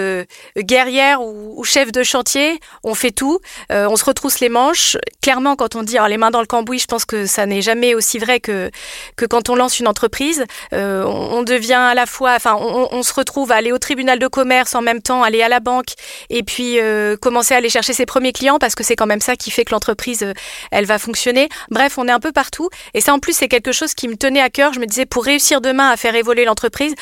guerrière 0.58 1.22
ou, 1.22 1.63
chef 1.63 1.94
de 1.94 2.03
chantier. 2.03 2.60
On 2.84 2.94
fait 2.94 3.12
tout, 3.12 3.39
on 3.70 3.96
se 3.96 4.03
retrousse 4.05 4.41
les 4.41 4.50
manches. 4.50 4.98
Clairement, 5.22 5.55
quand 5.55 5.75
on 5.75 5.84
dit 5.84 5.98
les 6.08 6.17
mains 6.17 6.32
dans 6.32 6.41
le 6.41 6.46
cambouis, 6.46 6.79
je 6.79 6.88
pense 6.88 7.05
que 7.05 7.25
ça 7.25 7.46
n'est 7.46 7.62
jamais 7.62 7.96
aussi 7.96 8.20
vrai 8.20 8.39
que 8.39 8.70
que 9.15 9.25
quand 9.25 9.50
on 9.50 9.55
lance 9.55 9.79
une 9.79 9.88
entreprise. 9.88 10.44
On, 10.72 10.77
on, 10.77 11.44
devient 11.44 11.74
à 11.74 11.94
la 11.94 12.05
fois, 12.05 12.34
enfin 12.36 12.64
on, 12.65 13.03
se 13.03 13.13
retrouve 13.13 13.51
à 13.51 13.55
aller 13.55 13.72
au 13.72 13.77
tribunal 13.77 14.19
de 14.19 14.27
commerce 14.27 14.75
en 14.75 14.81
même 14.81 15.01
temps, 15.01 15.24
aller 15.24 15.41
à 15.41 15.50
la 15.50 15.60
banque 15.60 15.93
et 16.29 16.43
puis 16.43 16.79
euh, 16.79 17.17
commencer 17.17 17.53
à 17.53 17.57
aller 17.57 17.69
chercher 17.69 17.93
ses 17.93 18.05
premiers 18.05 18.34
clients 18.34 18.60
parce 18.60 18.75
que 18.75 18.84
c'est 18.84 18.95
quand 18.95 19.05
même 19.05 19.22
ça 19.22 19.36
qui 19.36 19.51
fait 19.51 19.65
que 19.65 19.72
l'entreprise, 19.72 20.24
euh, 20.24 20.34
elle 20.72 20.86
va 20.86 21.00
fonctionner. 21.00 21.50
Bref, 21.69 21.98
on 21.98 22.07
est 22.07 22.12
un 22.12 22.19
peu 22.19 22.31
partout. 22.31 22.69
Et 22.93 23.01
ça, 23.01 23.13
en 23.13 23.19
plus, 23.19 23.34
c'est 23.34 23.48
quelque 23.48 23.72
chose 23.72 23.93
qui 23.93 24.07
me 24.07 24.15
tenait 24.15 24.41
à 24.41 24.50
cœur. 24.50 24.74
Je 24.74 24.79
me 24.79 24.86
disais, 24.86 25.05
pour 25.05 25.24
réussir 25.25 25.62
demain 25.62 25.89
à 25.89 25.98
faire 25.98 26.15
évoluer 26.15 26.45
l'entreprise, 26.45 26.93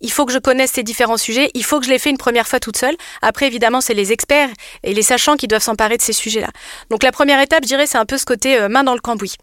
il 0.00 0.10
faut 0.10 0.26
que 0.26 0.32
je 0.32 0.38
connaisse 0.38 0.72
ces 0.72 0.82
différents 0.82 1.16
sujets, 1.16 1.50
il 1.54 1.64
faut 1.64 1.78
que 1.80 1.86
je 1.86 1.90
les 1.90 1.98
fasse 1.98 2.06
une 2.10 2.18
première 2.18 2.46
fois 2.46 2.60
toute 2.60 2.76
seule. 2.76 2.96
Après, 3.22 3.46
évidemment, 3.46 3.80
c'est 3.80 3.94
les 3.94 4.12
experts 4.12 4.50
et 4.82 4.92
les 4.92 5.02
sachants 5.02 5.36
qui 5.36 5.48
doivent 5.48 5.62
s'emparer 5.62 5.96
de 5.96 6.02
ces 6.02 6.12
sujets-là. 6.12 6.48
Donc 6.90 7.02
la 7.02 7.12
première 7.12 7.40
étape, 7.40 7.62
je 7.62 7.68
dirais, 7.68 7.86
c'est 7.86 7.98
un 7.98 8.04
peu 8.04 8.18
ce 8.18 8.24
côté 8.24 8.58
euh, 8.58 8.68
main 8.68 8.84
dans 8.84 8.94
le 8.94 9.00
cambouis. 9.00 9.34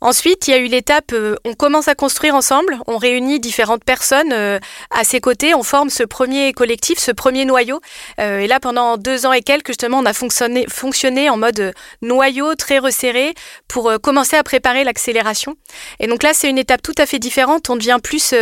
Ensuite, 0.00 0.48
il 0.48 0.52
y 0.52 0.54
a 0.54 0.58
eu 0.58 0.66
l'étape, 0.66 1.12
euh, 1.12 1.36
on 1.44 1.54
commence 1.54 1.88
à 1.88 1.94
construire 1.94 2.34
ensemble, 2.34 2.78
on 2.86 2.96
réunit 2.96 3.40
différentes 3.40 3.84
personnes 3.84 4.32
euh, 4.32 4.58
à 4.90 5.04
ses 5.04 5.20
côtés, 5.20 5.54
on 5.54 5.62
forme 5.62 5.90
ce 5.90 6.04
premier 6.04 6.52
collectif, 6.52 6.98
ce 6.98 7.10
premier 7.10 7.44
noyau. 7.44 7.80
et 8.18 8.46
là, 8.46 8.60
pendant 8.60 8.96
deux 8.96 9.26
ans 9.26 9.32
et 9.32 9.42
quelques, 9.42 9.68
justement, 9.68 9.98
on 9.98 10.06
a 10.06 10.12
fonctionné, 10.12 10.66
fonctionné 10.68 11.28
en 11.28 11.36
mode 11.36 11.74
noyau 12.02 12.54
très 12.54 12.78
resserré 12.78 13.34
pour 13.68 13.92
commencer 14.02 14.36
à 14.36 14.42
préparer 14.42 14.84
l'accélération. 14.84 15.56
Et 15.98 16.06
donc 16.06 16.22
là, 16.22 16.32
c'est 16.34 16.48
une 16.48 16.58
étape 16.58 16.82
tout 16.82 16.94
à 16.98 17.06
fait 17.06 17.18
différente. 17.18 17.68
On 17.70 17.76
devient 17.76 17.98
plus 18.02 18.34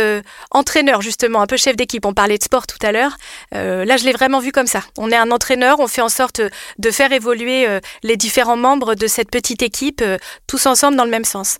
entraîneur, 0.51 1.01
justement 1.01 1.38
un 1.41 1.47
peu 1.47 1.57
chef 1.57 1.75
d'équipe. 1.75 2.05
On 2.05 2.13
parlait 2.13 2.37
de 2.37 2.43
sport 2.43 2.67
tout 2.67 2.77
à 2.81 2.91
l'heure. 2.91 3.17
Euh, 3.55 3.85
là, 3.85 3.97
je 3.97 4.05
l'ai 4.05 4.11
vraiment 4.11 4.39
vu 4.39 4.51
comme 4.51 4.67
ça. 4.67 4.81
On 4.97 5.11
est 5.11 5.15
un 5.15 5.31
entraîneur, 5.31 5.79
on 5.79 5.87
fait 5.87 6.01
en 6.01 6.09
sorte 6.09 6.41
de 6.77 6.91
faire 6.91 7.11
évoluer 7.11 7.67
euh, 7.67 7.79
les 8.03 8.17
différents 8.17 8.57
membres 8.57 8.95
de 8.95 9.07
cette 9.07 9.29
petite 9.29 9.61
équipe, 9.61 10.01
euh, 10.01 10.17
tous 10.47 10.65
ensemble 10.65 10.97
dans 10.97 11.05
le 11.05 11.11
même 11.11 11.25
sens. 11.25 11.57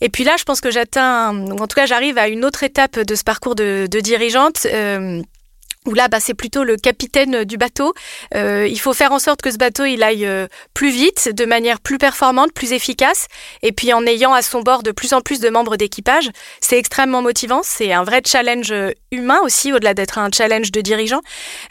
Et 0.00 0.08
puis 0.08 0.22
là, 0.22 0.36
je 0.38 0.44
pense 0.44 0.60
que 0.60 0.70
j'atteins, 0.70 1.30
en 1.30 1.66
tout 1.66 1.74
cas, 1.74 1.86
j'arrive 1.86 2.18
à 2.18 2.28
une 2.28 2.44
autre 2.44 2.62
étape 2.62 3.00
de 3.00 3.14
ce 3.16 3.24
parcours 3.24 3.56
de 3.56 3.88
dirigeante 4.00 4.64
où 5.88 5.94
là, 5.94 6.08
bah, 6.08 6.20
c'est 6.20 6.34
plutôt 6.34 6.64
le 6.64 6.76
capitaine 6.76 7.44
du 7.44 7.56
bateau. 7.56 7.94
Euh, 8.34 8.68
il 8.70 8.78
faut 8.78 8.92
faire 8.92 9.12
en 9.12 9.18
sorte 9.18 9.40
que 9.40 9.50
ce 9.50 9.56
bateau 9.56 9.84
il 9.86 10.02
aille 10.02 10.26
euh, 10.26 10.46
plus 10.74 10.90
vite, 10.90 11.30
de 11.34 11.44
manière 11.46 11.80
plus 11.80 11.98
performante, 11.98 12.52
plus 12.52 12.72
efficace, 12.72 13.26
et 13.62 13.72
puis 13.72 13.92
en 13.92 14.06
ayant 14.06 14.34
à 14.34 14.42
son 14.42 14.60
bord 14.60 14.82
de 14.82 14.92
plus 14.92 15.14
en 15.14 15.22
plus 15.22 15.40
de 15.40 15.48
membres 15.48 15.76
d'équipage. 15.76 16.30
C'est 16.60 16.78
extrêmement 16.78 17.22
motivant, 17.22 17.62
c'est 17.64 17.92
un 17.92 18.04
vrai 18.04 18.20
challenge 18.24 18.72
humain 19.10 19.40
aussi, 19.42 19.72
au-delà 19.72 19.94
d'être 19.94 20.18
un 20.18 20.28
challenge 20.32 20.70
de 20.72 20.82
dirigeant. 20.82 21.22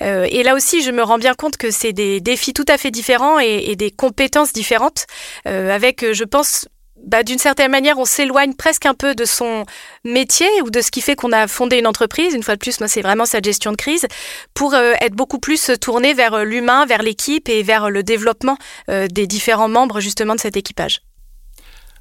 Euh, 0.01 0.27
et 0.29 0.41
là 0.41 0.55
aussi, 0.55 0.81
je 0.81 0.89
me 0.89 1.03
rends 1.03 1.19
bien 1.19 1.35
compte 1.35 1.57
que 1.57 1.69
c'est 1.69 1.93
des 1.93 2.19
défis 2.19 2.53
tout 2.53 2.65
à 2.67 2.77
fait 2.77 2.91
différents 2.91 3.37
et 3.39 3.75
des 3.75 3.91
compétences 3.91 4.51
différentes, 4.51 5.05
avec, 5.45 6.11
je 6.11 6.23
pense, 6.23 6.65
bah, 7.07 7.23
d'une 7.23 7.39
certaine 7.39 7.71
manière, 7.71 7.97
on 7.97 8.05
s'éloigne 8.05 8.53
presque 8.53 8.85
un 8.85 8.93
peu 8.93 9.15
de 9.15 9.23
son 9.23 9.65
métier 10.03 10.47
ou 10.63 10.69
de 10.69 10.81
ce 10.81 10.91
qui 10.91 11.01
fait 11.01 11.15
qu'on 11.15 11.31
a 11.31 11.47
fondé 11.47 11.77
une 11.77 11.87
entreprise. 11.87 12.33
Une 12.33 12.43
fois 12.43 12.55
de 12.55 12.59
plus, 12.59 12.79
moi, 12.81 12.89
c'est 12.89 13.01
vraiment 13.01 13.25
sa 13.25 13.39
gestion 13.39 13.71
de 13.71 13.77
crise 13.77 14.05
pour 14.53 14.73
euh, 14.73 14.93
être 14.99 15.15
beaucoup 15.15 15.39
plus 15.39 15.71
tourné 15.79 16.13
vers 16.13 16.33
euh, 16.33 16.43
l'humain, 16.43 16.85
vers 16.85 17.01
l'équipe 17.01 17.47
et 17.47 17.63
vers 17.63 17.89
le 17.89 18.03
développement 18.03 18.57
euh, 18.89 19.07
des 19.07 19.25
différents 19.25 19.69
membres 19.69 20.01
justement 20.01 20.35
de 20.35 20.39
cet 20.41 20.57
équipage. 20.57 21.01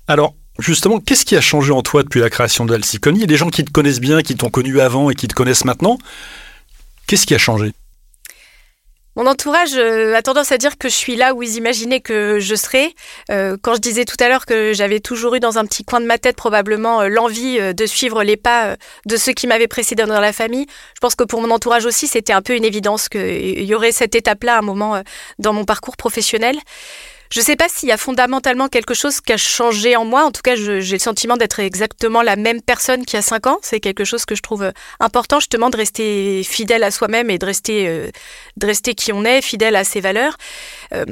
Alors, 0.09 0.35
justement, 0.59 0.99
qu'est-ce 0.99 1.25
qui 1.25 1.37
a 1.37 1.41
changé 1.41 1.73
en 1.73 1.83
toi 1.83 2.03
depuis 2.03 2.21
la 2.21 2.29
création 2.29 2.65
d'Alciconi 2.65 3.19
Il 3.19 3.21
y 3.21 3.25
a 3.25 3.29
des 3.29 3.37
gens 3.37 3.51
qui 3.51 3.65
te 3.65 3.71
connaissent 3.71 4.01
bien, 4.01 4.23
qui 4.23 4.35
t'ont 4.35 4.51
connu 4.51 4.81
avant 4.81 5.09
et 5.11 5.15
qui 5.15 5.29
te 5.29 5.35
connaissent 5.35 5.65
maintenant. 5.65 5.99
Qu'est-ce 7.07 7.27
qui 7.27 7.35
a 7.35 7.39
changé? 7.39 7.73
Mon 9.17 9.27
entourage 9.27 9.75
euh, 9.77 10.15
a 10.15 10.21
tendance 10.21 10.53
à 10.53 10.59
dire 10.59 10.77
que 10.77 10.91
je 10.91 10.95
suis 10.95 11.17
là 11.17 11.35
où 11.35 11.43
ils 11.43 11.57
imaginaient 11.57 12.01
que 12.01 12.39
je 12.39 12.55
serais. 12.55 12.95
Euh, 13.31 13.57
quand 13.61 13.75
je 13.75 13.81
disais 13.81 14.05
tout 14.05 14.17
à 14.21 14.29
l'heure 14.29 14.45
que 14.45 14.75
j'avais 14.75 15.01
toujours 15.01 15.35
eu 15.35 15.41
dans 15.41 15.59
un 15.59 15.65
petit 15.65 15.85
coin 15.85 16.01
de 16.01 16.07
ma 16.07 16.19
tête 16.19 16.37
probablement 16.37 17.01
euh, 17.01 17.09
l'envie 17.09 17.59
de 17.75 17.87
suivre 17.87 18.23
les 18.23 18.37
pas 18.37 18.77
de 19.07 19.17
ceux 19.17 19.33
qui 19.33 19.47
m'avaient 19.47 19.69
précédé 19.69 20.05
dans 20.05 20.21
la 20.21 20.33
famille, 20.35 20.67
je 20.95 21.01
pense 21.01 21.15
que 21.15 21.25
pour 21.25 21.41
mon 21.41 21.51
entourage 21.51 21.87
aussi, 21.87 22.07
c'était 22.07 22.35
un 22.35 22.43
peu 22.43 22.55
une 22.55 22.65
évidence 22.65 23.09
qu'il 23.09 23.65
y 23.65 23.75
aurait 23.75 23.93
cette 23.93 24.15
étape-là 24.15 24.57
à 24.57 24.59
un 24.59 24.63
moment 24.63 25.03
dans 25.39 25.55
mon 25.55 25.65
parcours 25.65 25.97
professionnel. 25.97 26.59
Je 27.31 27.41
ne 27.41 27.45
sais 27.45 27.57
pas 27.57 27.69
s'il 27.69 27.89
y 27.89 27.93
a 27.93 27.97
fondamentalement 27.97 28.69
quelque 28.69 28.95
chose 28.95 29.21
qui 29.21 29.33
a 29.33 29.37
changé 29.37 29.97
en 29.97 30.05
moi. 30.05 30.25
En 30.25 30.31
tout 30.31 30.43
cas, 30.43 30.55
j'ai 30.55 30.81
le 30.81 30.99
sentiment 30.99 31.37
d'être 31.37 31.61
exactement 31.61 32.23
la 32.23 32.37
même 32.37 32.63
personne 32.63 33.05
qu'il 33.05 33.17
y 33.17 33.19
a 33.19 33.23
cinq 33.23 33.47
ans. 33.47 33.59
C'est 33.63 33.81
quelque 33.81 34.05
chose 34.05 34.25
que 34.25 34.35
je 34.35 34.43
trouve 34.43 34.65
euh, 34.65 34.73
important, 35.01 35.41
justement, 35.41 35.71
de 35.71 35.77
rester 35.77 36.43
fidèle 36.45 36.85
à 36.85 36.91
soi-même 36.91 37.31
et 37.31 37.39
de 37.39 37.47
rester, 37.47 37.89
euh, 37.89 38.11
de 38.57 38.67
rester 38.67 38.95
qui 38.95 39.13
on 39.13 39.25
est, 39.25 39.43
fidèle 39.43 39.77
à 39.77 39.85
ses 39.85 40.01
valeurs. 40.01 40.37
Euh, 40.95 41.05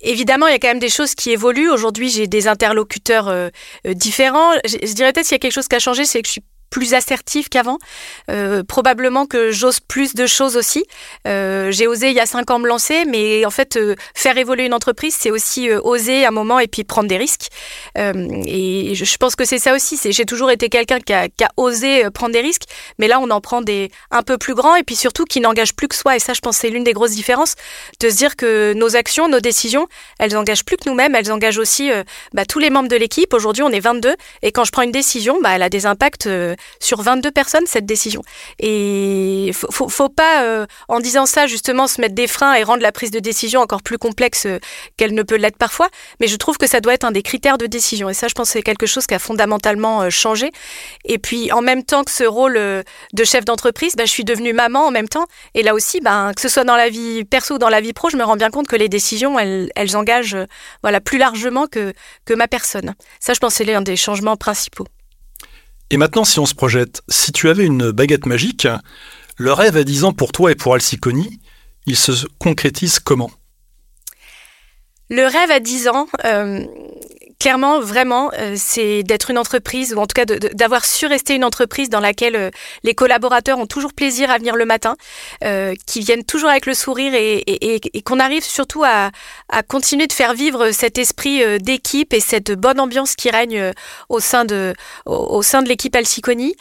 évidemment, 0.00 0.46
il 0.46 0.52
y 0.52 0.56
a 0.56 0.58
quand 0.58 0.68
même 0.68 0.78
des 0.78 0.90
choses 0.90 1.14
qui 1.14 1.30
évoluent. 1.30 1.70
Aujourd'hui, 1.70 2.10
j'ai 2.10 2.26
des 2.26 2.46
interlocuteurs 2.46 3.50
différents. 3.84 4.52
Je, 4.64 4.86
je 4.86 4.92
dirais 4.92 5.12
peut-être 5.12 5.26
s'il 5.26 5.34
y 5.34 5.36
a 5.36 5.38
quelque 5.40 5.52
chose 5.52 5.68
qui 5.68 5.76
a 5.76 5.80
changé, 5.80 6.04
c'est 6.04 6.22
que 6.22 6.28
je 6.28 6.32
suis 6.32 6.44
plus 6.70 6.94
assertive 6.94 7.48
qu'avant. 7.48 7.78
Euh, 8.30 8.62
probablement 8.62 9.26
que 9.26 9.50
j'ose 9.50 9.80
plus 9.80 10.14
de 10.14 10.26
choses 10.26 10.56
aussi. 10.56 10.84
Euh, 11.26 11.70
j'ai 11.70 11.86
osé 11.86 12.10
il 12.10 12.14
y 12.14 12.20
a 12.20 12.26
cinq 12.26 12.50
ans 12.50 12.58
me 12.58 12.68
lancer, 12.68 13.04
mais 13.04 13.44
en 13.44 13.50
fait, 13.50 13.76
euh, 13.76 13.94
faire 14.14 14.36
évoluer 14.38 14.66
une 14.66 14.74
entreprise, 14.74 15.16
c'est 15.18 15.30
aussi 15.30 15.70
euh, 15.70 15.80
oser 15.82 16.26
un 16.26 16.30
moment 16.30 16.58
et 16.58 16.68
puis 16.68 16.84
prendre 16.84 17.08
des 17.08 17.16
risques. 17.16 17.48
Euh, 17.96 18.12
et 18.46 18.94
je, 18.94 19.16
pense 19.16 19.36
que 19.36 19.44
c'est 19.44 19.58
ça 19.58 19.74
aussi. 19.74 19.98
J'ai 20.10 20.24
toujours 20.24 20.50
été 20.50 20.68
quelqu'un 20.68 21.00
qui 21.00 21.12
a, 21.12 21.28
qui 21.28 21.44
a, 21.44 21.50
osé 21.56 22.04
euh, 22.04 22.10
prendre 22.10 22.32
des 22.32 22.40
risques, 22.40 22.64
mais 22.98 23.08
là, 23.08 23.18
on 23.20 23.30
en 23.30 23.40
prend 23.40 23.62
des 23.62 23.90
un 24.10 24.22
peu 24.22 24.38
plus 24.38 24.54
grands 24.54 24.76
et 24.76 24.82
puis 24.82 24.96
surtout 24.96 25.24
qui 25.24 25.40
n'engagent 25.40 25.74
plus 25.74 25.88
que 25.88 25.94
soi. 25.94 26.16
Et 26.16 26.18
ça, 26.18 26.34
je 26.34 26.40
pense, 26.40 26.56
c'est 26.58 26.70
l'une 26.70 26.84
des 26.84 26.92
grosses 26.92 27.12
différences 27.12 27.54
de 28.00 28.10
se 28.10 28.16
dire 28.16 28.36
que 28.36 28.72
nos 28.74 28.96
actions, 28.96 29.28
nos 29.28 29.40
décisions, 29.40 29.86
elles 30.18 30.36
engagent 30.36 30.64
plus 30.64 30.76
que 30.76 30.88
nous-mêmes, 30.88 31.14
elles 31.14 31.32
engagent 31.32 31.58
aussi 31.58 31.90
bah, 32.32 32.44
tous 32.44 32.58
les 32.58 32.70
membres 32.70 32.88
de 32.88 32.96
l'équipe. 32.96 33.32
Aujourd'hui, 33.34 33.62
on 33.62 33.70
est 33.70 33.80
22 33.80 34.14
et 34.42 34.52
quand 34.52 34.64
je 34.64 34.72
prends 34.72 34.82
une 34.82 34.92
décision, 34.92 35.40
bah, 35.42 35.50
elle 35.54 35.62
a 35.62 35.68
des 35.68 35.86
impacts 35.86 36.28
sur 36.80 37.02
22 37.02 37.30
personnes 37.30 37.66
cette 37.66 37.86
décision. 37.86 38.22
Et 38.58 39.50
faut, 39.54 39.70
faut, 39.70 39.88
faut 39.88 40.08
pas, 40.08 40.44
euh, 40.44 40.66
en 40.88 41.00
disant 41.00 41.26
ça, 41.26 41.46
justement, 41.46 41.86
se 41.86 42.00
mettre 42.00 42.14
des 42.14 42.26
freins 42.26 42.54
et 42.54 42.62
rendre 42.62 42.82
la 42.82 42.92
prise 42.92 43.10
de 43.10 43.20
décision 43.20 43.60
encore 43.60 43.82
plus 43.82 43.98
complexe 43.98 44.46
euh, 44.46 44.58
qu'elle 44.96 45.14
ne 45.14 45.22
peut 45.22 45.36
l'être 45.36 45.56
parfois. 45.56 45.88
Mais 46.20 46.26
je 46.26 46.36
trouve 46.36 46.58
que 46.58 46.66
ça 46.66 46.80
doit 46.80 46.94
être 46.94 47.04
un 47.04 47.12
des 47.12 47.22
critères 47.22 47.58
de 47.58 47.66
décision. 47.66 48.08
Et 48.08 48.14
ça, 48.14 48.28
je 48.28 48.34
pense, 48.34 48.50
c'est 48.50 48.62
quelque 48.62 48.86
chose 48.86 49.06
qui 49.06 49.14
a 49.14 49.18
fondamentalement 49.18 50.02
euh, 50.02 50.10
changé. 50.10 50.50
Et 51.04 51.18
puis, 51.18 51.52
en 51.52 51.60
même 51.60 51.84
temps 51.84 52.04
que 52.04 52.10
ce 52.10 52.24
rôle 52.24 52.54
de 52.54 53.24
chef 53.24 53.44
d'entreprise, 53.44 53.94
bah, 53.96 54.04
je 54.04 54.10
suis 54.10 54.24
devenue 54.24 54.52
maman 54.52 54.86
en 54.86 54.90
même 54.90 55.08
temps. 55.08 55.26
Et 55.54 55.62
là 55.62 55.74
aussi, 55.74 56.00
bah, 56.00 56.32
que 56.34 56.40
ce 56.40 56.48
soit 56.48 56.64
dans 56.64 56.76
la 56.76 56.88
vie 56.88 57.24
perso 57.24 57.54
ou 57.54 57.58
dans 57.58 57.68
la 57.68 57.80
vie 57.80 57.92
pro, 57.92 58.10
je 58.10 58.16
me 58.16 58.24
rends 58.24 58.36
bien 58.36 58.50
compte 58.50 58.66
que 58.66 58.76
les 58.76 58.88
décisions, 58.88 59.38
elles, 59.38 59.70
elles 59.76 59.96
engagent 59.96 60.36
voilà, 60.82 61.00
plus 61.00 61.18
largement 61.18 61.66
que, 61.66 61.92
que 62.24 62.34
ma 62.34 62.48
personne. 62.48 62.94
Ça, 63.20 63.34
je 63.34 63.40
pense, 63.40 63.54
c'est 63.54 63.64
l'un 63.64 63.82
des 63.82 63.96
changements 63.96 64.36
principaux. 64.36 64.86
Et 65.90 65.96
maintenant, 65.96 66.24
si 66.24 66.38
on 66.38 66.46
se 66.46 66.54
projette, 66.54 67.02
si 67.08 67.32
tu 67.32 67.48
avais 67.48 67.64
une 67.64 67.90
baguette 67.90 68.26
magique, 68.26 68.68
le 69.36 69.52
rêve 69.52 69.76
à 69.76 69.84
10 69.84 70.04
ans 70.04 70.12
pour 70.12 70.32
toi 70.32 70.52
et 70.52 70.54
pour 70.54 70.74
Alciconi, 70.74 71.40
il 71.86 71.96
se 71.96 72.26
concrétise 72.38 72.98
comment? 72.98 73.30
Le 75.10 75.24
rêve 75.24 75.50
à 75.50 75.60
10 75.60 75.88
ans, 75.88 76.06
euh, 76.26 76.66
clairement, 77.38 77.80
vraiment, 77.80 78.30
euh, 78.38 78.54
c'est 78.56 79.02
d'être 79.02 79.30
une 79.30 79.38
entreprise, 79.38 79.94
ou 79.94 79.98
en 79.98 80.06
tout 80.06 80.14
cas 80.14 80.24
d'avoir 80.24 80.84
su 80.84 81.06
rester 81.06 81.34
une 81.34 81.44
entreprise 81.44 81.88
dans 81.88 82.00
laquelle 82.00 82.36
euh, 82.36 82.50
les 82.82 82.94
collaborateurs 82.94 83.58
ont 83.58 83.66
toujours 83.66 83.92
plaisir 83.92 84.30
à 84.30 84.38
venir 84.38 84.56
le 84.56 84.64
matin, 84.64 84.96
euh, 85.44 85.74
qui 85.86 86.00
viennent 86.00 86.24
toujours 86.24 86.50
avec 86.50 86.66
le 86.66 86.74
sourire 86.74 87.14
et, 87.14 87.36
et, 87.46 87.80
et, 87.92 88.02
qu'on 88.02 88.20
arrive 88.20 88.44
surtout 88.44 88.84
à, 88.84 89.10
à, 89.48 89.62
continuer 89.62 90.06
de 90.06 90.12
faire 90.12 90.34
vivre 90.34 90.70
cet 90.72 90.98
esprit 90.98 91.42
euh, 91.42 91.58
d'équipe 91.58 92.12
et 92.12 92.20
cette 92.20 92.52
bonne 92.52 92.80
ambiance 92.80 93.14
qui 93.14 93.30
règne 93.30 93.58
euh, 93.58 93.72
au 94.08 94.20
sein 94.20 94.44
de, 94.44 94.74
au, 95.06 95.14
au 95.14 95.42
sein 95.42 95.62
de 95.62 95.68
l'équipe 95.68 95.94
Alciconi. 95.94 96.54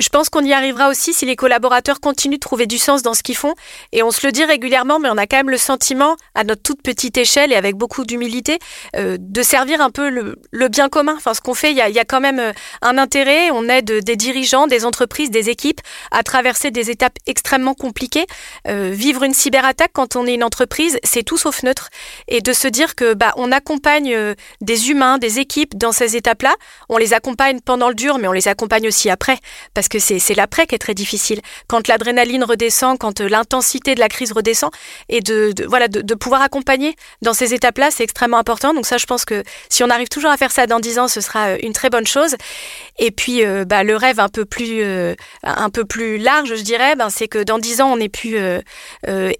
Je 0.00 0.08
pense 0.08 0.28
qu'on 0.28 0.44
y 0.44 0.52
arrivera 0.52 0.88
aussi 0.88 1.14
si 1.14 1.24
les 1.24 1.36
collaborateurs 1.36 2.00
continuent 2.00 2.34
de 2.34 2.40
trouver 2.40 2.66
du 2.66 2.78
sens 2.78 3.02
dans 3.02 3.14
ce 3.14 3.22
qu'ils 3.22 3.36
font. 3.36 3.54
Et 3.92 4.02
on 4.02 4.10
se 4.10 4.26
le 4.26 4.32
dit 4.32 4.44
régulièrement, 4.44 4.98
mais 4.98 5.08
on 5.08 5.16
a 5.16 5.26
quand 5.28 5.36
même 5.36 5.50
le 5.50 5.58
sentiment, 5.58 6.16
à 6.34 6.42
notre 6.42 6.62
toute 6.62 6.82
petite 6.82 7.16
échelle 7.16 7.52
et 7.52 7.56
avec 7.56 7.76
beaucoup 7.76 8.04
d'humilité, 8.04 8.58
euh, 8.96 9.16
de 9.20 9.42
servir 9.42 9.80
un 9.80 9.90
peu 9.90 10.08
le, 10.10 10.68
bien 10.68 10.88
commun. 10.88 11.14
Enfin, 11.16 11.32
ce 11.32 11.40
qu'on 11.40 11.54
fait, 11.54 11.70
il 11.70 11.76
y 11.76 11.80
a, 11.80 12.04
quand 12.04 12.20
même 12.20 12.40
euh, 12.40 12.52
un 12.82 12.98
intérêt. 12.98 13.50
On 13.52 13.68
aide 13.68 14.04
des 14.04 14.16
dirigeants, 14.16 14.66
des 14.66 14.84
entreprises, 14.84 15.30
des 15.30 15.48
équipes 15.48 15.80
à 16.10 16.24
traverser 16.24 16.72
des 16.72 16.90
étapes 16.90 17.16
extrêmement 17.26 17.74
compliquées. 17.74 18.26
Euh, 18.66 18.90
vivre 18.92 19.22
une 19.22 19.34
cyberattaque 19.34 19.92
quand 19.92 20.16
on 20.16 20.26
est 20.26 20.34
une 20.34 20.44
entreprise, 20.44 20.98
c'est 21.04 21.22
tout 21.22 21.38
sauf 21.38 21.62
neutre. 21.62 21.90
Et 22.26 22.40
de 22.40 22.52
se 22.52 22.66
dire 22.66 22.96
que 22.96 23.14
bah, 23.14 23.32
on 23.36 23.52
accompagne 23.52 24.34
des 24.60 24.90
humains, 24.90 25.18
des 25.18 25.38
équipes 25.38 25.76
dans 25.76 25.92
ces 25.92 26.16
étapes-là. 26.16 26.54
On 26.88 26.96
les 26.96 27.14
accompagne 27.14 27.60
pendant 27.60 27.88
le 27.88 27.94
dur, 27.94 28.18
mais 28.18 28.26
on 28.26 28.32
les 28.32 28.48
accompagne 28.48 28.88
aussi 28.88 29.08
après. 29.08 29.38
Parce 29.84 29.88
que 29.88 30.18
c'est 30.18 30.34
l'après 30.34 30.66
qui 30.66 30.74
est 30.74 30.78
très 30.78 30.94
difficile. 30.94 31.40
Quand 31.66 31.88
l'adrénaline 31.88 32.42
redescend, 32.42 32.96
quand 32.98 33.20
euh, 33.20 33.28
l'intensité 33.28 33.94
de 33.94 34.00
la 34.00 34.08
crise 34.08 34.32
redescend, 34.32 34.70
et 35.10 35.20
de, 35.20 35.52
voilà 35.68 35.88
de, 35.88 36.14
pouvoir 36.14 36.40
accompagner 36.40 36.96
dans 37.20 37.34
ces 37.34 37.52
étapes-là, 37.52 37.90
c'est 37.90 38.04
extrêmement 38.04 38.38
important. 38.38 38.72
Donc 38.72 38.86
ça, 38.86 38.96
je 38.96 39.04
pense 39.04 39.26
que 39.26 39.42
si 39.68 39.84
on 39.84 39.90
arrive 39.90 40.08
toujours 40.08 40.30
à 40.30 40.36
faire 40.38 40.52
ça 40.52 40.66
dans 40.66 40.80
dix 40.80 40.98
ans, 40.98 41.08
ce 41.08 41.20
sera 41.20 41.48
euh, 41.48 41.58
une 41.62 41.74
très 41.74 41.90
bonne 41.90 42.06
chose. 42.06 42.36
Et 42.98 43.10
puis, 43.10 43.44
euh, 43.44 43.64
bah, 43.66 43.82
le 43.82 43.96
rêve 43.96 44.20
un 44.20 44.28
peu 44.28 44.46
plus 44.46 44.82
un 45.42 45.70
peu 45.70 45.84
plus 45.84 46.16
large, 46.18 46.54
je 46.54 46.62
dirais, 46.62 46.96
ben, 46.96 47.10
c'est 47.10 47.28
que 47.28 47.42
dans 47.42 47.58
dix 47.58 47.80
ans, 47.80 47.92
on 47.92 47.98
ait 47.98 48.08
pu 48.08 48.36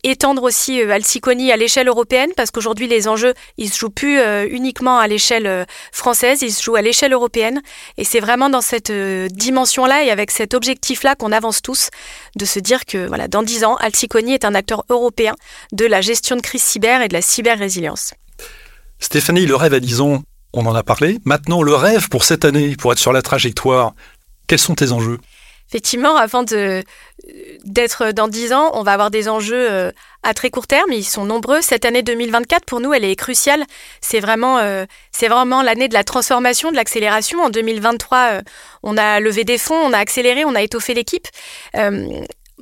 étendre 0.02 0.42
aussi 0.42 0.82
Alciconi 0.82 1.52
à 1.52 1.56
l'échelle 1.56 1.88
européenne, 1.88 2.30
parce 2.36 2.50
qu'aujourd'hui, 2.50 2.86
les 2.86 3.08
enjeux, 3.08 3.34
ils 3.56 3.70
se 3.70 3.78
jouent 3.78 3.90
plus 3.90 4.20
uniquement 4.50 4.98
à 4.98 5.06
l'échelle 5.06 5.66
française, 5.92 6.42
ils 6.42 6.52
se 6.52 6.62
jouent 6.62 6.76
à 6.76 6.82
l'échelle 6.82 7.12
européenne. 7.12 7.62
Et 7.96 8.04
c'est 8.04 8.20
vraiment 8.20 8.50
dans 8.50 8.60
cette 8.60 8.92
dimension-là 8.92 10.04
et 10.04 10.10
avec 10.10 10.30
cet 10.35 10.53
objectif-là 10.53 11.14
qu'on 11.14 11.33
avance 11.33 11.62
tous, 11.62 11.91
de 12.37 12.45
se 12.45 12.59
dire 12.59 12.85
que 12.85 13.07
voilà, 13.07 13.29
dans 13.29 13.43
10 13.43 13.64
ans, 13.64 13.76
Alticoni 13.76 14.35
est 14.35 14.45
un 14.45 14.55
acteur 14.55 14.85
européen 14.88 15.35
de 15.73 15.87
la 15.87 16.00
gestion 16.00 16.37
de 16.37 16.41
crise 16.41 16.62
cyber 16.62 17.03
et 17.03 17.09
de 17.09 17.14
la 17.14 17.23
cyber-résilience. 17.23 18.14
Stéphanie, 18.99 19.47
le 19.47 19.55
rêve 19.55 19.75
à 19.75 19.81
10 19.81 20.00
ans, 20.00 20.23
on 20.53 20.67
en 20.67 20.75
a 20.75 20.83
parlé. 20.83 21.19
Maintenant, 21.25 21.62
le 21.62 21.75
rêve 21.75 22.09
pour 22.09 22.25
cette 22.25 22.45
année, 22.45 22.76
pour 22.76 22.93
être 22.93 22.99
sur 22.99 23.12
la 23.12 23.23
trajectoire, 23.23 23.95
quels 24.47 24.59
sont 24.59 24.75
tes 24.75 24.93
enjeux? 24.93 25.19
Effectivement, 25.75 26.14
avant 26.14 26.45
d'être 26.45 28.12
dans 28.12 28.28
10 28.28 28.52
ans, 28.52 28.71
on 28.75 28.85
va 28.85 28.93
avoir 28.93 29.11
des 29.11 29.28
enjeux 29.28 29.69
euh, 29.73 29.90
à 30.23 30.33
très 30.33 30.49
court 30.49 30.69
terme. 30.69 30.93
Ils 30.93 31.02
sont 31.02 31.25
nombreux. 31.25 31.62
Cette 31.62 31.85
année 31.85 32.04
2024, 32.04 32.64
pour 32.64 32.78
nous, 32.78 32.95
elle 32.95 33.04
est 33.04 33.16
cruciale. 33.16 33.64
C'est 34.00 34.21
vraiment, 34.21 34.59
euh, 34.59 34.85
c'est 35.11 35.26
vraiment 35.26 35.62
l'année 35.62 35.88
de 35.88 35.95
la 35.95 36.04
transformation, 36.04 36.71
de 36.71 36.76
l'accélération. 36.76 37.40
En 37.40 37.50
2023, 37.50 38.19
euh, 38.19 38.43
on 38.85 38.97
a 38.97 39.19
levé 39.19 39.43
des 39.43 39.59
fonds, 39.59 39.75
on 39.75 39.93
a 39.93 39.99
accéléré, 39.99 40.45
on 40.45 40.54
a 40.54 40.62
étoffé 40.62 40.95
l'équipe. 40.95 41.26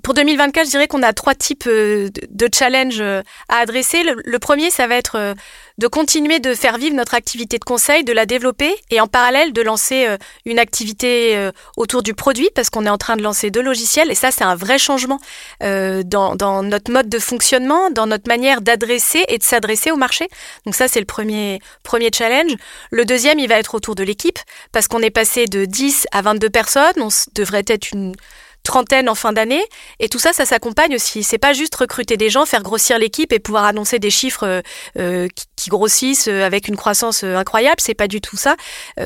Pour 0.03 0.15
2024, 0.15 0.67
je 0.67 0.71
dirais 0.71 0.89
qu'on 0.89 1.03
a 1.05 1.13
trois 1.13 1.37
types 1.37 1.65
euh, 1.69 2.11
de 2.29 2.49
challenges 2.53 3.01
euh, 3.01 3.23
à 3.49 3.59
adresser. 3.59 4.03
Le, 4.03 4.39
premier, 4.41 4.71
ça 4.71 4.89
va 4.89 4.97
être 4.97 5.17
euh, 5.17 5.35
de 5.79 5.87
continuer 5.87 6.41
de 6.41 6.55
faire 6.55 6.77
vivre 6.77 6.97
notre 6.97 7.15
activité 7.15 7.59
de 7.59 7.65
conseil, 7.65 8.03
de 8.03 8.13
la 8.13 8.27
développer 8.27 8.75
et 8.91 9.01
en 9.01 9.07
parallèle 9.07 9.53
de 9.53 9.63
lancer 9.63 10.07
une 10.45 10.59
activité 10.59 11.51
autour 11.77 12.03
du 12.03 12.15
produit 12.15 12.51
parce 12.55 12.69
qu'on 12.69 12.85
est 12.85 12.91
en 12.91 12.99
train 12.99 13.17
de 13.17 13.23
lancer 13.23 13.51
deux 13.51 13.63
logiciels 13.63 14.11
et 14.11 14.15
ça, 14.15 14.31
c'est 14.31 14.45
un 14.45 14.55
vrai 14.55 14.79
changement 14.79 15.19
dans, 15.61 16.37
dans, 16.37 16.63
notre 16.63 16.93
mode 16.93 17.09
de 17.09 17.19
fonctionnement, 17.19 17.91
dans 17.91 18.07
notre 18.07 18.29
manière 18.29 18.61
d'adresser 18.61 19.25
et 19.29 19.39
de 19.39 19.43
s'adresser 19.43 19.91
au 19.91 19.97
marché. 19.97 20.29
Donc 20.67 20.75
ça, 20.75 20.89
c'est 20.89 21.01
le 21.01 21.07
premier, 21.07 21.59
premier 21.83 22.11
challenge. 22.15 22.53
Le 22.91 23.05
deuxième, 23.05 23.39
il 23.39 23.49
va 23.49 23.59
être 23.59 23.75
autour 23.75 23.95
de 23.95 24.05
l'équipe 24.05 24.39
parce 24.73 24.89
qu'on 24.89 25.01
est 25.01 25.11
passé 25.11 25.47
de 25.47 25.65
10 25.65 26.07
à 26.13 26.23
22 26.23 26.51
personnes. 26.51 26.93
On 26.99 27.09
devrait 27.35 27.65
être 27.67 27.93
une 27.93 28.15
trentaine 28.63 29.09
en 29.09 29.15
fin 29.15 29.33
d'année. 29.33 29.65
Et 29.99 30.09
tout 30.09 30.19
ça, 30.19 30.33
ça 30.33 30.45
s'accompagne 30.45 30.95
aussi. 30.95 31.23
C'est 31.23 31.39
pas 31.39 31.53
juste 31.53 31.75
recruter 31.75 32.17
des 32.17 32.31
gens, 32.31 32.47
faire 32.47 32.63
grossir 32.63 32.99
l'équipe 32.99 33.33
et 33.33 33.39
pouvoir 33.39 33.65
annoncer 33.65 33.99
des 33.99 34.11
chiffres 34.11 34.47
euh, 34.47 34.63
euh, 34.99 35.29
qui, 35.57 35.71
grossissent 35.71 36.29
euh, 36.29 36.45
avec 36.45 36.69
une 36.69 36.77
croissance 36.77 37.23
incroyable. 37.25 37.77
C'est 37.79 37.95
pas 37.95 38.09
du 38.09 38.21
tout 38.21 38.37
ça. 38.37 38.57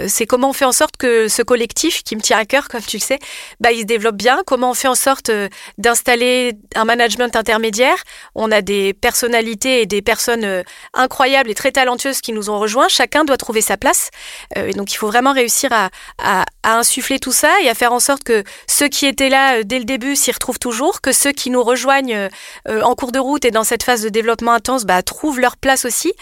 c'est 0.08 0.26
comment 0.26 0.50
on 0.50 0.52
fait 0.52 0.64
en 0.64 0.72
sorte 0.72 0.96
que 0.96 1.28
ce 1.28 1.42
collectif 1.42 2.02
qui 2.02 2.16
me 2.16 2.20
tient 2.20 2.38
à 2.38 2.44
cœur, 2.44 2.68
comme 2.68 2.80
tu 2.80 2.96
le 2.96 3.02
sais, 3.02 3.18
bah, 3.60 3.72
il 3.72 3.80
se 3.80 3.84
développe 3.84 4.16
bien. 4.16 4.42
Comment 4.46 4.70
on 4.70 4.74
fait 4.74 4.88
en 4.88 4.94
sorte 4.94 5.30
d'installer 5.78 6.54
un 6.74 6.84
management 6.84 7.34
intermédiaire. 7.36 7.96
On 8.34 8.50
a 8.50 8.62
des 8.62 8.94
personnalités 8.94 9.82
et 9.82 9.86
des 9.86 10.02
personnes 10.02 10.64
incroyables 10.94 11.50
et 11.50 11.54
très 11.54 11.72
talentueuses 11.72 12.20
qui 12.20 12.32
nous 12.32 12.50
ont 12.50 12.58
rejoints. 12.58 12.88
Chacun 12.88 13.24
doit 13.24 13.36
trouver 13.36 13.60
sa 13.60 13.76
place. 13.76 14.10
et 14.56 14.72
donc, 14.72 14.92
il 14.92 14.96
faut 14.96 15.08
vraiment 15.08 15.32
réussir 15.32 15.70
à, 15.72 15.90
à 16.18 16.44
insuffler 16.78 17.18
tout 17.18 17.32
ça 17.32 17.52
et 17.62 17.68
à 17.68 17.74
faire 17.74 17.92
en 17.92 18.00
sorte 18.00 18.24
que 18.24 18.44
ceux 18.66 18.88
qui 18.88 19.06
étaient 19.06 19.28
là 19.28 19.45
euh, 19.54 19.62
dès 19.64 19.78
le 19.78 19.84
début, 19.84 20.16
s'y 20.16 20.30
retrouvent 20.32 20.58
toujours, 20.58 21.00
que 21.00 21.12
ceux 21.12 21.32
qui 21.32 21.50
nous 21.50 21.62
rejoignent 21.62 22.14
euh, 22.14 22.28
euh, 22.68 22.82
en 22.82 22.94
cours 22.94 23.12
de 23.12 23.18
route 23.18 23.44
et 23.44 23.50
dans 23.50 23.64
cette 23.64 23.82
phase 23.82 24.02
de 24.02 24.08
développement 24.08 24.52
intense 24.52 24.84
bah, 24.84 25.02
trouvent 25.02 25.40
leur 25.40 25.56
place 25.56 25.84
aussi. 25.84 26.12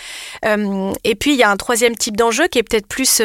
et 0.45 1.15
puis, 1.15 1.33
il 1.33 1.37
y 1.37 1.43
a 1.43 1.51
un 1.51 1.57
troisième 1.57 1.97
type 1.97 2.17
d'enjeu 2.17 2.47
qui 2.49 2.59
est 2.59 2.63
peut-être 2.63 2.87
plus 2.87 3.23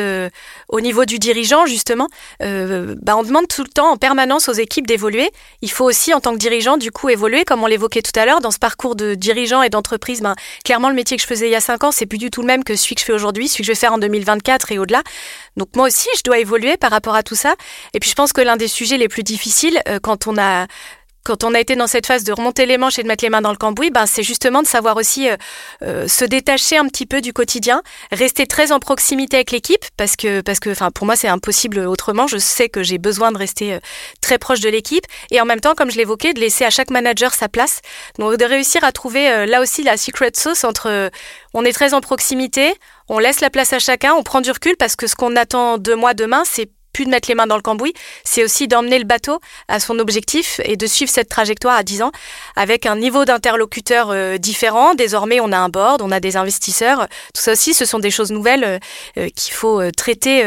au 0.69 0.81
niveau 0.81 1.05
du 1.05 1.19
dirigeant, 1.19 1.65
justement. 1.65 2.07
Bah, 2.39 3.17
on 3.17 3.23
demande 3.23 3.47
tout 3.47 3.63
le 3.63 3.69
temps 3.69 3.91
en 3.91 3.97
permanence 3.97 4.49
aux 4.49 4.53
équipes 4.53 4.87
d'évoluer. 4.87 5.29
Il 5.61 5.71
faut 5.71 5.85
aussi, 5.85 6.13
en 6.13 6.19
tant 6.19 6.33
que 6.33 6.37
dirigeant, 6.37 6.77
du 6.77 6.91
coup, 6.91 7.09
évoluer, 7.09 7.45
comme 7.45 7.63
on 7.63 7.67
l'évoquait 7.67 8.01
tout 8.01 8.17
à 8.17 8.25
l'heure, 8.25 8.41
dans 8.41 8.51
ce 8.51 8.59
parcours 8.59 8.95
de 8.95 9.15
dirigeant 9.15 9.61
et 9.61 9.69
d'entreprise. 9.69 10.21
Ben, 10.21 10.35
clairement, 10.63 10.89
le 10.89 10.95
métier 10.95 11.17
que 11.17 11.23
je 11.23 11.27
faisais 11.27 11.47
il 11.47 11.51
y 11.51 11.55
a 11.55 11.61
cinq 11.61 11.83
ans, 11.83 11.91
c'est 11.91 12.05
plus 12.05 12.17
du 12.17 12.29
tout 12.29 12.41
le 12.41 12.47
même 12.47 12.63
que 12.63 12.75
celui 12.75 12.95
que 12.95 13.01
je 13.01 13.05
fais 13.05 13.13
aujourd'hui, 13.13 13.47
celui 13.47 13.63
que 13.63 13.67
je 13.67 13.71
vais 13.71 13.79
faire 13.79 13.93
en 13.93 13.97
2024 13.97 14.71
et 14.71 14.79
au-delà. 14.79 15.03
Donc 15.57 15.75
moi 15.75 15.87
aussi, 15.87 16.07
je 16.15 16.21
dois 16.23 16.39
évoluer 16.39 16.77
par 16.77 16.91
rapport 16.91 17.15
à 17.15 17.23
tout 17.23 17.35
ça. 17.35 17.55
Et 17.93 17.99
puis 17.99 18.09
je 18.09 18.15
pense 18.15 18.33
que 18.33 18.41
l'un 18.41 18.57
des 18.57 18.67
sujets 18.67 18.97
les 18.97 19.07
plus 19.07 19.23
difficiles, 19.23 19.81
euh, 19.89 19.99
quand 20.01 20.27
on 20.27 20.37
a 20.37 20.67
quand 21.25 21.43
on 21.43 21.53
a 21.53 21.59
été 21.59 21.75
dans 21.75 21.85
cette 21.85 22.07
phase 22.07 22.23
de 22.23 22.31
remonter 22.31 22.65
les 22.65 22.77
manches 22.77 22.97
et 22.97 23.03
de 23.03 23.07
mettre 23.07 23.23
les 23.23 23.29
mains 23.29 23.41
dans 23.41 23.51
le 23.51 23.57
cambouis, 23.57 23.91
ben 23.91 24.05
c'est 24.07 24.23
justement 24.23 24.63
de 24.63 24.67
savoir 24.67 24.95
aussi 24.95 25.29
euh, 25.29 25.35
euh, 25.83 26.07
se 26.07 26.25
détacher 26.25 26.77
un 26.77 26.87
petit 26.87 27.05
peu 27.05 27.21
du 27.21 27.33
quotidien, 27.33 27.83
rester 28.11 28.47
très 28.47 28.71
en 28.71 28.79
proximité 28.79 29.35
avec 29.35 29.51
l'équipe, 29.51 29.83
parce 29.97 30.15
que, 30.15 30.41
parce 30.41 30.59
que 30.59 30.71
pour 30.91 31.05
moi, 31.05 31.15
c'est 31.15 31.27
impossible 31.27 31.79
autrement. 31.79 32.25
Je 32.25 32.37
sais 32.37 32.69
que 32.69 32.81
j'ai 32.83 32.97
besoin 32.97 33.31
de 33.31 33.37
rester 33.37 33.77
très 34.21 34.39
proche 34.39 34.61
de 34.61 34.69
l'équipe. 34.69 35.05
Et 35.29 35.39
en 35.39 35.45
même 35.45 35.59
temps, 35.59 35.75
comme 35.75 35.91
je 35.91 35.97
l'évoquais, 35.97 36.33
de 36.33 36.39
laisser 36.39 36.65
à 36.65 36.71
chaque 36.71 36.89
manager 36.89 37.33
sa 37.33 37.49
place. 37.49 37.81
Donc, 38.17 38.37
de 38.37 38.45
réussir 38.45 38.83
à 38.83 38.91
trouver 38.91 39.45
là 39.45 39.61
aussi 39.61 39.83
la 39.83 39.97
secret 39.97 40.31
sauce 40.35 40.63
entre 40.63 41.11
on 41.53 41.63
est 41.65 41.73
très 41.73 41.93
en 41.93 42.01
proximité, 42.01 42.73
on 43.07 43.19
laisse 43.19 43.41
la 43.41 43.49
place 43.49 43.73
à 43.73 43.79
chacun, 43.79 44.13
on 44.13 44.23
prend 44.23 44.41
du 44.41 44.51
recul, 44.51 44.77
parce 44.77 44.95
que 44.95 45.05
ce 45.05 45.15
qu'on 45.15 45.35
attend 45.35 45.77
de 45.77 45.93
moi 45.93 46.13
demain, 46.13 46.43
c'est 46.45 46.71
plus 46.93 47.05
de 47.05 47.09
mettre 47.09 47.29
les 47.29 47.35
mains 47.35 47.47
dans 47.47 47.55
le 47.55 47.61
cambouis, 47.61 47.93
c'est 48.23 48.43
aussi 48.43 48.67
d'emmener 48.67 48.99
le 48.99 49.05
bateau 49.05 49.39
à 49.67 49.79
son 49.79 49.99
objectif 49.99 50.59
et 50.63 50.75
de 50.75 50.87
suivre 50.87 51.11
cette 51.11 51.29
trajectoire 51.29 51.75
à 51.75 51.83
10 51.83 52.03
ans 52.03 52.11
avec 52.55 52.85
un 52.85 52.95
niveau 52.95 53.25
d'interlocuteur 53.25 54.09
euh, 54.11 54.37
différent. 54.37 54.95
Désormais, 54.95 55.39
on 55.39 55.51
a 55.51 55.57
un 55.57 55.69
board, 55.69 56.01
on 56.01 56.11
a 56.11 56.19
des 56.19 56.37
investisseurs. 56.37 57.07
Tout 57.33 57.41
ça 57.41 57.53
aussi, 57.53 57.73
ce 57.73 57.85
sont 57.85 57.99
des 57.99 58.11
choses 58.11 58.31
nouvelles 58.31 58.63
euh, 58.63 58.79
euh, 59.17 59.29
qu'il 59.35 59.53
faut 59.53 59.81
traiter 59.91 60.43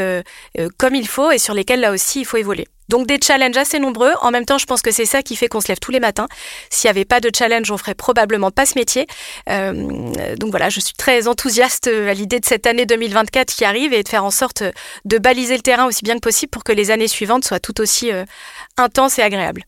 comme 0.79 0.95
il 0.95 1.07
faut 1.07 1.31
et 1.31 1.39
sur 1.39 1.55
lesquelles 1.55 1.81
là 1.81 1.93
aussi 1.93 2.21
il 2.21 2.25
faut 2.25 2.37
évoluer. 2.37 2.67
Donc 2.93 3.07
des 3.07 3.19
challenges 3.25 3.57
assez 3.57 3.79
nombreux. 3.79 4.13
En 4.21 4.31
même 4.31 4.45
temps, 4.45 4.59
je 4.59 4.67
pense 4.67 4.83
que 4.83 4.91
c'est 4.91 5.07
ça 5.07 5.23
qui 5.23 5.35
fait 5.35 5.49
qu'on 5.49 5.63
se 5.63 5.69
lève 5.69 5.79
tous 5.81 5.93
les 5.93 5.99
matins. 5.99 6.29
S'il 6.69 6.89
n'y 6.89 6.91
avait 6.91 7.07
pas 7.07 7.21
de 7.21 7.31
challenge, 7.35 7.71
on 7.71 7.79
ferait 7.79 7.95
probablement 7.95 8.51
pas 8.51 8.67
ce 8.67 8.79
métier. 8.79 9.07
Euh, 9.49 10.37
donc 10.37 10.51
voilà, 10.51 10.69
je 10.69 10.79
suis 10.79 10.93
très 10.93 11.27
enthousiaste 11.27 11.87
à 11.87 12.13
l'idée 12.13 12.39
de 12.39 12.45
cette 12.45 12.67
année 12.67 12.85
2024 12.85 13.55
qui 13.55 13.65
arrive 13.65 13.95
et 13.95 14.03
de 14.03 14.09
faire 14.11 14.27
en 14.27 14.31
sorte 14.31 14.63
de 15.07 15.17
baliser 15.17 15.57
le 15.57 15.63
terrain 15.63 15.87
aussi 15.87 16.05
bien 16.05 16.17
que 16.17 16.21
possible 16.21 16.51
pour 16.51 16.65
que 16.65 16.73
les 16.73 16.91
années 16.91 17.09
suivantes 17.09 17.47
soient 17.47 17.61
tout 17.61 17.81
aussi 17.81 18.13
euh, 18.13 18.27
intenses 18.77 19.19
et 19.19 19.23
agréables. 19.23 19.65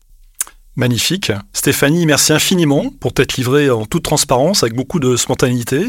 Magnifique. 0.75 1.31
Stéphanie, 1.51 2.05
merci 2.05 2.31
infiniment 2.31 2.91
pour 2.99 3.11
t'être 3.11 3.37
livrée 3.37 3.71
en 3.71 3.87
toute 3.87 4.03
transparence, 4.03 4.61
avec 4.61 4.75
beaucoup 4.75 4.99
de 4.99 5.15
spontanéité. 5.15 5.87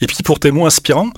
Et 0.00 0.06
puis 0.06 0.16
pour 0.24 0.40
tes 0.40 0.50
mots 0.50 0.66
inspirants, 0.66 1.10